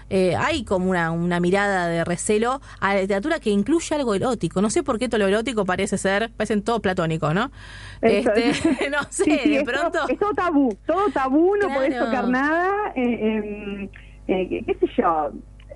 eh, 0.10 0.36
hay 0.36 0.63
como 0.63 0.89
una, 0.89 1.12
una 1.12 1.39
mirada 1.39 1.88
de 1.88 2.04
recelo 2.04 2.62
a 2.80 2.93
la 2.93 3.02
literatura 3.02 3.39
que 3.39 3.50
incluye 3.50 3.96
algo 3.96 4.15
erótico. 4.15 4.62
No 4.62 4.70
sé 4.70 4.84
por 4.84 5.00
qué 5.00 5.10
todo 5.10 5.20
lo 5.20 5.28
erótico 5.28 5.65
parece 5.65 5.98
ser, 5.98 6.32
parecen 6.36 6.63
todo 6.63 6.82
platónico, 6.82 7.34
¿no? 7.34 7.52
Este, 8.02 8.52
no 8.91 9.04
sé, 9.10 9.50
de 9.50 9.63
pronto. 9.65 10.00
Es 10.08 10.17
todo, 10.20 10.34
tabú, 10.34 10.78
todo 10.86 11.10
tabú, 11.13 11.56
no 11.56 11.67
podés 11.74 11.98
tocar 11.98 12.28
nada. 12.28 12.93
Eh, 12.96 13.89
eh, 14.28 14.63
qué, 14.65 14.78
sé 14.80 14.88
yo, 14.98 15.32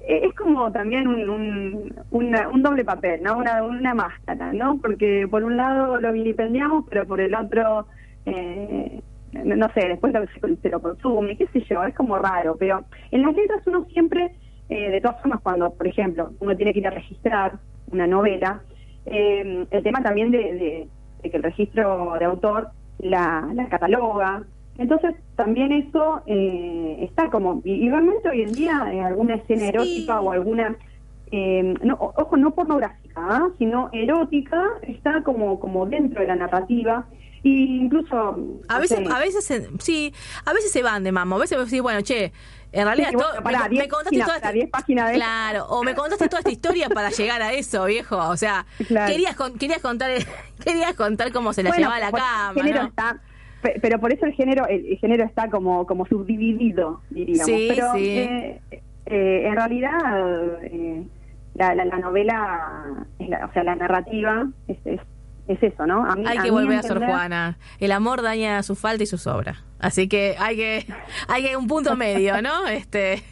es 0.08 0.34
como 0.36 0.72
también 0.72 1.08
un, 1.08 1.94
un, 2.10 2.64
doble 2.64 2.84
papel, 2.84 3.22
¿no? 3.24 3.38
Una, 3.38 3.64
una 3.64 3.94
máscara, 3.94 4.52
¿no? 4.54 4.78
Porque 4.82 5.28
por 5.30 5.44
un 5.44 5.58
lado 5.58 6.00
lo 6.00 6.12
vilipendiamos, 6.12 6.86
pero 6.90 7.06
por 7.06 7.22
el 7.22 7.36
otro 7.36 7.88
eh, 8.26 9.02
no 9.34 9.72
sé, 9.74 9.88
después 9.88 10.14
lo, 10.14 10.22
se, 10.62 10.70
lo 10.70 10.82
consume, 10.82 11.38
qué 11.38 11.48
sé 11.48 11.62
yo, 11.70 11.84
es 11.84 11.96
como 11.96 12.18
raro, 12.18 12.56
pero 12.60 12.84
en 13.12 13.22
las 13.22 13.36
letras 13.36 13.66
uno 13.66 13.86
siempre, 13.86 14.36
eh, 14.70 14.92
de 14.92 15.02
todas 15.02 15.22
formas, 15.22 15.42
cuando, 15.42 15.74
por 15.74 15.88
ejemplo, 15.88 16.32
uno 16.40 16.56
tiene 16.56 16.74
que 16.74 16.80
ir 16.80 16.88
a 16.88 16.92
registrar 16.92 17.60
una 17.92 18.08
novela, 18.08 18.62
eh, 19.06 19.66
el 19.70 19.84
tema 19.84 20.02
también 20.04 20.32
de, 20.32 20.88
que 21.24 21.38
el 21.38 21.44
registro 21.44 22.16
de 22.20 22.26
autor 22.26 22.70
la, 23.00 23.48
cataloga, 23.70 24.44
entonces 24.78 25.16
también 25.36 25.72
eso 25.72 26.22
eh, 26.26 26.98
está 27.02 27.30
como, 27.30 27.62
y, 27.64 27.90
realmente 27.90 28.30
hoy 28.30 28.42
en 28.42 28.54
día 28.54 28.82
alguna 29.06 29.36
escena 29.36 29.68
erótica 29.68 30.20
o 30.20 30.32
alguna, 30.32 30.76
no, 31.32 31.98
ojo, 32.00 32.36
no 32.36 32.52
pornográfica, 32.52 33.22
¿ah? 33.22 33.50
sino 33.58 33.90
erótica, 33.94 34.62
está 34.82 35.24
como, 35.24 35.60
como 35.60 35.86
dentro 35.86 36.22
de 36.22 36.28
la 36.28 36.36
narrativa, 36.36 37.06
y 37.44 37.78
incluso 37.78 38.60
a 38.68 38.80
veces 38.80 39.00
a 39.10 39.20
veces 39.20 39.70
sí 39.80 40.14
a 40.46 40.54
veces 40.54 40.72
se 40.72 40.84
van 40.84 41.04
de 41.04 41.12
mamo 41.12 41.36
a 41.36 41.40
veces 41.40 41.70
sí 41.70 41.80
bueno 41.80 42.02
che 42.04 42.32
en 42.74 42.86
realidad 42.86 43.12
me, 43.12 43.88
contaste 43.90 44.20
toda 44.20 44.38
esta, 44.38 44.84
claro 45.14 45.66
o 45.66 45.84
me 45.84 45.94
contaste 45.94 46.28
toda 46.30 46.40
esta 46.40 46.52
historia 46.52 46.88
para 46.90 47.10
llegar 47.18 47.42
a 47.42 47.52
eso 47.52 47.84
viejo. 47.86 48.18
O 48.18 48.38
sea 48.38 48.66
querías 48.78 49.36
querías 49.60 49.82
contar 49.82 50.12
querías 50.64 50.94
contar 50.94 51.34
cómo 51.34 51.52
se 51.52 51.64
la 51.64 51.72
llevaba 51.72 52.00
la 52.00 52.12
cama 52.12 52.54
género 52.56 52.84
está 52.84 53.20
pero 53.82 54.00
por 54.00 54.12
eso 54.12 54.26
el 54.26 54.34
género 54.34 54.66
el, 54.68 54.98
género 55.00 55.26
está 55.26 55.50
como 55.50 55.86
como 55.86 56.06
subdividido 56.06 57.02
diríamos. 57.10 57.46
Sí, 57.46 57.68
pero 57.70 57.94
sí. 57.94 58.20
Eh, 58.20 58.62
eh, 59.06 59.48
en 59.48 59.56
realidad 59.56 60.64
eh, 60.64 61.04
la, 61.56 61.76
la, 61.76 61.98
novela, 61.98 63.06
es 63.20 63.28
o 63.28 63.54
sea, 63.54 63.64
la 63.64 63.76
narrativa 63.76 64.48
es, 64.68 64.78
es, 64.86 65.02
eso, 65.62 65.86
¿no? 65.86 66.06
hay 66.26 66.38
que 66.40 66.52
volver 66.52 66.80
a 66.80 66.84
ser 66.84 66.98
Juana. 66.98 67.58
El 67.80 67.92
amor 67.92 68.22
daña 68.22 68.62
su 68.64 68.76
falta 68.76 69.04
y 69.04 69.08
su 69.08 69.18
sobra. 69.18 69.64
Así 69.80 70.08
que 70.08 70.36
hay 70.40 70.56
que 70.56 70.86
hay 71.28 71.44
que 71.44 71.58
un 71.58 71.68
punto 71.68 71.96
medio, 71.96 72.42
¿no? 72.42 72.68
Este. 72.68 73.24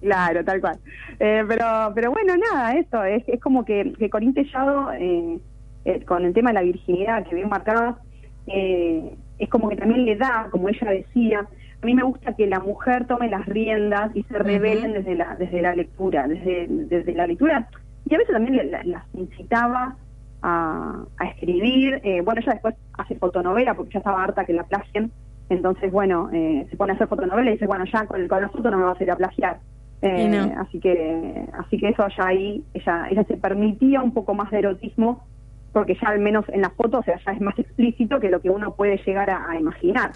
Claro, 0.00 0.42
tal 0.44 0.60
cual. 0.60 0.78
Eh, 1.18 1.44
pero 1.46 1.92
pero 1.94 2.10
bueno, 2.10 2.34
nada, 2.36 2.74
eso 2.74 3.04
es, 3.04 3.22
es 3.28 3.40
como 3.40 3.64
que, 3.64 3.92
que 3.98 4.08
Corín 4.08 4.32
Tellado, 4.32 4.92
eh, 4.92 5.38
eh, 5.84 6.04
con 6.04 6.24
el 6.24 6.32
tema 6.32 6.50
de 6.50 6.54
la 6.54 6.62
virginidad 6.62 7.26
que 7.26 7.34
bien 7.34 7.48
marcada, 7.50 7.98
eh, 8.46 9.14
es 9.38 9.48
como 9.50 9.68
que 9.68 9.76
también 9.76 10.06
le 10.06 10.16
da, 10.16 10.48
como 10.50 10.68
ella 10.68 10.90
decía, 10.90 11.46
a 11.82 11.86
mí 11.86 11.94
me 11.94 12.02
gusta 12.02 12.34
que 12.34 12.46
la 12.46 12.60
mujer 12.60 13.06
tome 13.06 13.28
las 13.28 13.46
riendas 13.46 14.14
y 14.14 14.22
se 14.24 14.38
revelen 14.38 14.92
desde 14.92 15.14
la 15.14 15.36
desde 15.36 15.60
la 15.60 15.74
lectura, 15.74 16.26
desde, 16.26 16.66
desde 16.68 17.14
la 17.14 17.26
lectura, 17.26 17.68
y 18.06 18.14
a 18.14 18.18
veces 18.18 18.32
también 18.32 18.70
las 18.70 19.04
incitaba 19.14 19.96
a, 20.42 21.04
a 21.18 21.24
escribir. 21.26 22.00
Eh, 22.04 22.20
bueno, 22.22 22.40
ella 22.40 22.52
después 22.52 22.74
hace 22.98 23.16
fotonovela 23.16 23.74
porque 23.74 23.92
ya 23.94 23.98
estaba 23.98 24.22
harta 24.22 24.44
que 24.44 24.52
la 24.52 24.64
plagien, 24.64 25.12
entonces, 25.48 25.90
bueno, 25.90 26.30
eh, 26.32 26.66
se 26.70 26.76
pone 26.76 26.92
a 26.92 26.94
hacer 26.94 27.08
fotonovela 27.08 27.50
y 27.50 27.54
dice, 27.54 27.66
bueno, 27.66 27.84
ya 27.92 28.06
con, 28.06 28.20
el, 28.20 28.28
con 28.28 28.40
la 28.40 28.48
foto 28.48 28.70
no 28.70 28.78
me 28.78 28.84
vas 28.84 29.00
a 29.00 29.02
ir 29.02 29.10
a 29.10 29.16
plagiar. 29.16 29.58
Eh, 30.02 30.54
Así 30.56 30.80
que 30.80 31.46
así 31.58 31.76
que 31.78 31.90
eso 31.90 32.06
ya 32.16 32.26
ahí, 32.26 32.64
ella, 32.72 33.06
ella 33.10 33.24
se 33.24 33.36
permitía 33.36 34.00
un 34.00 34.14
poco 34.14 34.32
más 34.32 34.50
de 34.50 34.60
erotismo 34.60 35.26
porque 35.72 35.94
ya 36.00 36.08
al 36.08 36.20
menos 36.20 36.48
en 36.48 36.62
la 36.62 36.70
foto, 36.70 36.98
o 36.98 37.02
sea, 37.02 37.20
ya 37.24 37.32
es 37.32 37.40
más 37.40 37.58
explícito 37.58 38.18
que 38.18 38.30
lo 38.30 38.40
que 38.40 38.48
uno 38.48 38.74
puede 38.74 38.96
llegar 39.04 39.30
a 39.30 39.58
imaginar. 39.58 40.12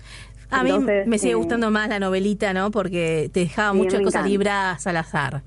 A 0.51 0.63
mí 0.63 0.71
me 1.07 1.19
sigue 1.19 1.33
eh, 1.33 1.37
gustando 1.37 1.71
más 1.71 1.89
la 1.89 1.99
novelita, 1.99 2.53
¿no? 2.53 2.71
Porque 2.71 3.31
te 3.33 3.41
dejaba 3.41 3.73
muchas 3.73 4.01
cosas 4.01 4.27
libradas 4.29 4.87
al 4.87 4.97
azar. 4.97 5.43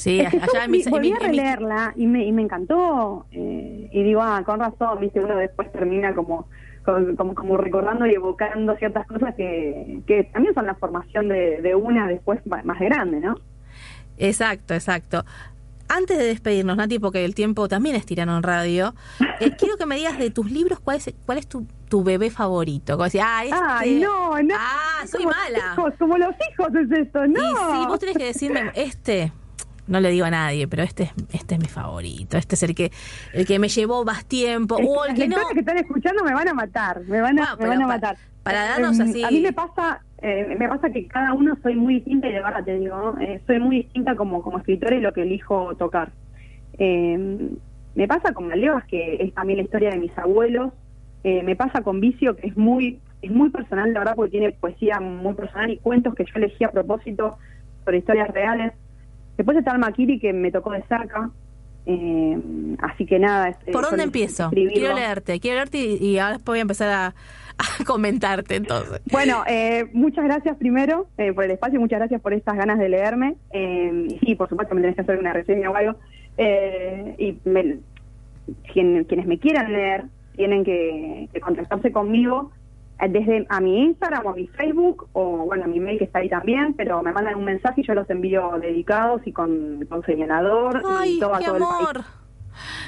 Sí, 0.00 0.20
allá 0.20 0.64
en 0.64 0.70
mi, 0.70 0.82
volví 0.84 1.12
a 1.12 1.18
releerla 1.18 1.92
y 1.94 2.06
me, 2.06 2.24
y 2.24 2.32
me 2.32 2.40
encantó. 2.40 3.26
Eh, 3.32 3.90
y 3.92 4.02
digo, 4.02 4.22
ah, 4.22 4.42
con 4.46 4.58
razón, 4.58 4.98
viste, 4.98 5.20
uno 5.20 5.36
después 5.36 5.70
termina 5.72 6.14
como, 6.14 6.48
como, 7.16 7.34
como 7.34 7.58
recordando 7.58 8.06
y 8.06 8.14
evocando 8.14 8.74
ciertas 8.76 9.06
cosas 9.06 9.34
que, 9.34 10.00
que 10.06 10.24
también 10.24 10.54
son 10.54 10.64
la 10.64 10.74
formación 10.74 11.28
de, 11.28 11.60
de 11.60 11.74
una 11.74 12.06
después 12.06 12.40
más 12.46 12.78
grande, 12.78 13.20
¿no? 13.20 13.36
Exacto, 14.16 14.72
exacto 14.72 15.22
antes 15.90 16.16
de 16.16 16.24
despedirnos, 16.24 16.76
Nati, 16.76 16.98
porque 16.98 17.24
el 17.24 17.34
tiempo 17.34 17.68
también 17.68 17.96
es 17.96 18.06
tirano 18.06 18.36
en 18.36 18.42
radio, 18.42 18.94
eh, 19.40 19.50
quiero 19.58 19.76
que 19.76 19.86
me 19.86 19.96
digas 19.96 20.18
de 20.18 20.30
tus 20.30 20.50
libros 20.50 20.78
cuál 20.80 20.98
es, 20.98 21.12
cuál 21.26 21.38
es 21.38 21.46
tu, 21.46 21.66
tu 21.88 22.04
bebé 22.04 22.30
favorito. 22.30 22.92
Como 22.94 23.04
decir, 23.04 23.22
ah, 23.24 23.44
este... 23.44 23.56
Ay, 23.60 24.00
no, 24.00 24.40
no. 24.40 24.54
Ah, 24.56 25.04
soy 25.06 25.26
mala. 25.26 25.76
como 25.98 26.16
los 26.16 26.34
hijos 26.50 26.68
es 26.76 26.98
esto, 26.98 27.26
¿no? 27.26 27.40
sí, 27.40 27.86
vos 27.88 27.98
tenés 27.98 28.16
que 28.16 28.26
decirme, 28.26 28.70
este, 28.74 29.32
no 29.86 30.00
le 30.00 30.10
digo 30.10 30.26
a 30.26 30.30
nadie, 30.30 30.68
pero 30.68 30.82
este 30.82 31.04
es, 31.04 31.12
este 31.32 31.54
es 31.54 31.60
mi 31.60 31.68
favorito. 31.68 32.36
Este 32.36 32.54
es 32.54 32.62
el 32.62 32.74
que, 32.74 32.90
el 33.32 33.46
que 33.46 33.58
me 33.58 33.68
llevó 33.68 34.04
más 34.04 34.24
tiempo. 34.24 34.76
o 34.76 35.04
el 35.04 35.14
que 35.14 35.28
no. 35.28 35.36
que 35.52 35.60
están 35.60 35.78
escuchando 35.78 36.24
me 36.24 36.34
van 36.34 36.48
a 36.48 36.54
matar, 36.54 37.02
me 37.06 37.20
van 37.20 37.38
a, 37.38 37.56
me 37.56 37.66
van 37.66 37.82
a 37.82 37.86
matar. 37.86 38.16
Para 38.42 38.64
darnos 38.64 38.98
em, 38.98 39.08
así. 39.08 39.22
A 39.22 39.30
mí 39.30 39.40
me 39.40 39.52
pasa, 39.52 40.00
eh, 40.22 40.56
me 40.58 40.68
pasa 40.68 40.90
que 40.90 41.06
cada 41.06 41.32
uno 41.34 41.56
soy 41.62 41.74
muy 41.74 41.94
distinta 41.96 42.28
y 42.28 42.32
de 42.32 42.40
verdad 42.40 42.64
te 42.64 42.78
digo, 42.78 43.16
eh, 43.20 43.40
soy 43.46 43.60
muy 43.60 43.76
distinta 43.82 44.16
como, 44.16 44.42
como 44.42 44.58
escritora 44.58 44.96
y 44.96 45.00
lo 45.00 45.12
que 45.12 45.22
elijo 45.22 45.74
tocar. 45.76 46.10
Eh, 46.78 47.50
me 47.94 48.08
pasa 48.08 48.32
con 48.32 48.48
Maleos, 48.48 48.82
que 48.84 49.16
es 49.20 49.34
también 49.34 49.58
la 49.58 49.64
historia 49.64 49.90
de 49.90 49.98
mis 49.98 50.16
abuelos. 50.16 50.72
Eh, 51.24 51.42
me 51.42 51.56
pasa 51.56 51.82
con 51.82 52.00
Vicio, 52.00 52.36
que 52.36 52.46
es 52.46 52.56
muy 52.56 52.98
es 53.22 53.30
muy 53.30 53.50
personal, 53.50 53.92
la 53.92 53.98
verdad, 53.98 54.14
porque 54.16 54.30
tiene 54.30 54.52
poesía 54.52 54.98
muy 54.98 55.34
personal 55.34 55.70
y 55.70 55.76
cuentos 55.76 56.14
que 56.14 56.24
yo 56.24 56.32
elegí 56.36 56.64
a 56.64 56.70
propósito 56.70 57.36
sobre 57.84 57.98
historias 57.98 58.28
reales. 58.30 58.72
Después 59.40 59.56
está 59.56 59.72
el 59.72 59.78
Maquiri, 59.78 60.18
que 60.18 60.34
me 60.34 60.52
tocó 60.52 60.70
de 60.72 60.82
cerca. 60.82 61.30
Eh, 61.86 62.38
así 62.80 63.06
que 63.06 63.18
nada. 63.18 63.56
¿Por 63.72 63.88
dónde 63.88 64.02
empiezo? 64.02 64.50
Quiero 64.50 64.94
leerte, 64.94 65.40
quiero 65.40 65.56
leerte 65.56 65.78
y, 65.78 66.18
ahora 66.18 66.38
voy 66.44 66.58
a 66.58 66.60
empezar 66.60 66.90
a, 67.58 67.84
comentarte 67.86 68.56
entonces. 68.56 69.00
Bueno, 69.10 69.42
eh, 69.46 69.88
muchas 69.94 70.26
gracias 70.26 70.58
primero 70.58 71.06
eh, 71.16 71.32
por 71.32 71.44
el 71.44 71.52
espacio, 71.52 71.80
muchas 71.80 72.00
gracias 72.00 72.20
por 72.20 72.34
estas 72.34 72.54
ganas 72.54 72.78
de 72.78 72.90
leerme. 72.90 73.36
Eh, 73.50 74.08
y 74.10 74.18
sí, 74.18 74.34
por 74.34 74.50
supuesto 74.50 74.74
me 74.74 74.82
tenés 74.82 74.94
que 74.94 75.00
hacer 75.00 75.18
una 75.18 75.32
reseña 75.32 75.70
o 75.70 75.74
algo. 75.74 75.98
y 77.16 77.32
quienes 78.74 79.26
me 79.26 79.38
quieran 79.38 79.72
leer 79.72 80.04
tienen 80.36 80.64
que, 80.64 81.30
contactarse 81.40 81.92
conmigo 81.92 82.52
desde 83.08 83.46
a 83.48 83.60
mi 83.60 83.82
Instagram 83.84 84.26
o 84.26 84.30
a 84.30 84.34
mi 84.34 84.46
Facebook 84.48 85.08
o 85.12 85.46
bueno 85.46 85.64
a 85.64 85.66
mi 85.68 85.80
mail 85.80 85.98
que 85.98 86.04
está 86.04 86.18
ahí 86.20 86.28
también 86.28 86.74
pero 86.74 87.02
me 87.02 87.12
mandan 87.12 87.36
un 87.36 87.44
mensaje 87.44 87.80
y 87.80 87.84
yo 87.86 87.94
los 87.94 88.08
envío 88.10 88.58
dedicados 88.60 89.22
y 89.26 89.32
con, 89.32 89.86
con 89.88 90.04
señalador 90.04 90.82
y 91.04 91.18
todo, 91.18 91.34
a 91.34 91.40
todo 91.40 91.56
el 91.56 91.62
país. 91.62 92.19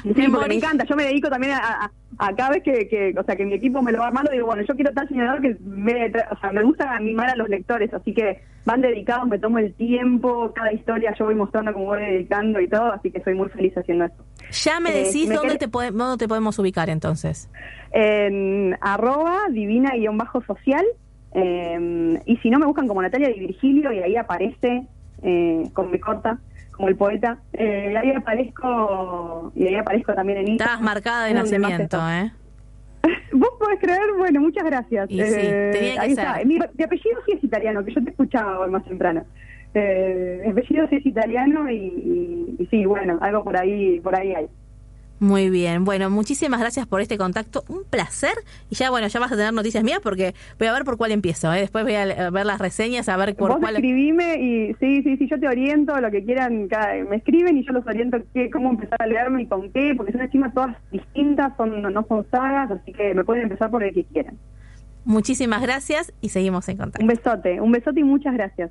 Sí, 0.02 0.28
porque 0.30 0.48
me 0.48 0.54
encanta. 0.56 0.84
Yo 0.84 0.96
me 0.96 1.04
dedico 1.04 1.28
también 1.28 1.54
a, 1.54 1.90
a, 2.18 2.34
cada 2.34 2.50
vez 2.50 2.62
que, 2.62 2.88
que, 2.88 3.14
o 3.18 3.22
sea, 3.24 3.36
que 3.36 3.44
mi 3.44 3.54
equipo 3.54 3.82
me 3.82 3.92
lo 3.92 3.98
va 3.98 4.08
armando, 4.08 4.30
digo, 4.32 4.46
bueno, 4.46 4.62
yo 4.62 4.74
quiero 4.74 4.92
tal 4.92 5.08
señalador 5.08 5.40
que 5.40 5.56
me, 5.64 6.12
o 6.30 6.40
sea, 6.40 6.52
me 6.52 6.62
gusta 6.62 6.92
animar 6.92 7.30
a 7.30 7.36
los 7.36 7.48
lectores, 7.48 7.92
así 7.94 8.12
que 8.12 8.42
van 8.64 8.80
dedicados, 8.80 9.28
me 9.28 9.38
tomo 9.38 9.58
el 9.58 9.74
tiempo, 9.74 10.52
cada 10.54 10.72
historia 10.72 11.14
yo 11.18 11.24
voy 11.24 11.34
mostrando 11.34 11.72
cómo 11.72 11.86
voy 11.86 12.00
dedicando 12.00 12.60
y 12.60 12.68
todo, 12.68 12.92
así 12.92 13.10
que 13.10 13.22
soy 13.22 13.34
muy 13.34 13.48
feliz 13.48 13.76
haciendo 13.76 14.04
eso. 14.04 14.24
Ya 14.50 14.80
me 14.80 14.90
eh, 14.90 15.04
decís 15.04 15.28
dónde, 15.28 15.56
te 15.56 15.66
dónde 15.66 16.16
te 16.18 16.28
podemos 16.28 16.58
ubicar 16.58 16.90
entonces. 16.90 17.48
En 17.92 18.76
arroba 18.80 19.40
divina-social. 19.50 20.84
Eh, 21.34 22.20
y 22.26 22.36
si 22.38 22.50
no, 22.50 22.58
me 22.58 22.66
buscan 22.66 22.86
como 22.86 23.00
Natalia 23.00 23.28
Di 23.28 23.40
Virgilio 23.40 23.90
y 23.90 24.00
ahí 24.00 24.16
aparece 24.16 24.82
eh, 25.22 25.62
con 25.72 25.90
mi 25.90 25.98
corta 25.98 26.38
como 26.72 26.88
el 26.88 26.96
poeta. 26.96 27.38
Eh, 27.52 27.94
ahí 27.96 28.10
aparezco, 28.10 29.52
y 29.54 29.66
ahí 29.68 29.76
aparezco 29.76 30.14
también 30.14 30.38
en 30.38 30.48
Instagram. 30.48 30.74
Estabas 30.74 30.94
marcada 30.94 31.24
de 31.26 31.34
nacimiento, 31.34 31.98
¿eh? 32.10 32.32
Vos 33.32 33.50
podés 33.58 33.80
creer, 33.80 34.00
bueno, 34.16 34.40
muchas 34.40 34.64
gracias. 34.64 35.10
Y 35.10 35.14
sí, 35.14 35.22
eh, 35.22 35.70
tenía 35.72 35.94
que 35.94 36.00
ahí 36.00 36.10
Está. 36.10 36.40
Mi, 36.44 36.56
apellido 36.56 37.20
sí 37.26 37.32
es 37.36 37.44
italiano, 37.44 37.84
que 37.84 37.94
yo 37.94 38.02
te 38.02 38.10
escuchaba 38.10 38.58
hoy 38.60 38.70
más 38.70 38.84
temprano. 38.84 39.24
Eh, 39.74 40.42
mi 40.44 40.50
apellido 40.52 40.86
sí 40.88 40.96
es 40.96 41.06
italiano 41.06 41.70
y, 41.70 42.56
y, 42.58 42.66
sí, 42.70 42.84
bueno, 42.84 43.18
algo 43.20 43.42
por 43.42 43.56
ahí, 43.56 44.00
por 44.00 44.14
ahí 44.14 44.34
hay. 44.34 44.48
Muy 45.22 45.50
bien, 45.50 45.84
bueno, 45.84 46.10
muchísimas 46.10 46.58
gracias 46.58 46.84
por 46.84 47.00
este 47.00 47.16
contacto, 47.16 47.62
un 47.68 47.84
placer. 47.88 48.32
Y 48.70 48.74
ya, 48.74 48.90
bueno, 48.90 49.06
ya 49.06 49.20
vas 49.20 49.30
a 49.30 49.36
tener 49.36 49.52
noticias 49.52 49.84
mías 49.84 50.00
porque 50.02 50.34
voy 50.58 50.66
a 50.66 50.72
ver 50.72 50.82
por 50.82 50.96
cuál 50.96 51.12
empiezo. 51.12 51.54
¿eh? 51.54 51.60
Después 51.60 51.84
voy 51.84 51.94
a 51.94 52.30
ver 52.30 52.44
las 52.44 52.58
reseñas, 52.58 53.08
a 53.08 53.16
ver 53.16 53.36
por 53.36 53.50
Vos 53.50 53.60
cuál. 53.60 53.76
escribime 53.76 54.34
y 54.40 54.74
sí, 54.80 55.00
sí, 55.04 55.16
sí, 55.18 55.28
yo 55.28 55.38
te 55.38 55.46
oriento, 55.46 55.96
lo 56.00 56.10
que 56.10 56.24
quieran, 56.24 56.68
me 57.08 57.14
escriben 57.14 57.56
y 57.56 57.64
yo 57.64 57.72
los 57.72 57.86
oriento 57.86 58.18
qué, 58.34 58.50
cómo 58.50 58.70
empezar 58.70 59.00
a 59.00 59.06
leerme 59.06 59.42
y 59.42 59.46
con 59.46 59.70
qué, 59.70 59.94
porque 59.96 60.10
son 60.10 60.22
encima 60.22 60.52
todas 60.52 60.76
distintas, 60.90 61.56
son 61.56 61.80
no 61.80 62.04
son 62.08 62.26
sagas, 62.28 62.72
así 62.72 62.92
que 62.92 63.14
me 63.14 63.22
pueden 63.22 63.44
empezar 63.44 63.70
por 63.70 63.84
el 63.84 63.94
que 63.94 64.02
quieran. 64.02 64.36
Muchísimas 65.04 65.62
gracias 65.62 66.12
y 66.20 66.28
seguimos 66.30 66.68
en 66.68 66.76
contacto. 66.76 67.04
Un 67.04 67.08
besote, 67.08 67.60
un 67.60 67.72
besote 67.72 68.00
y 68.00 68.04
muchas 68.04 68.34
gracias. 68.34 68.58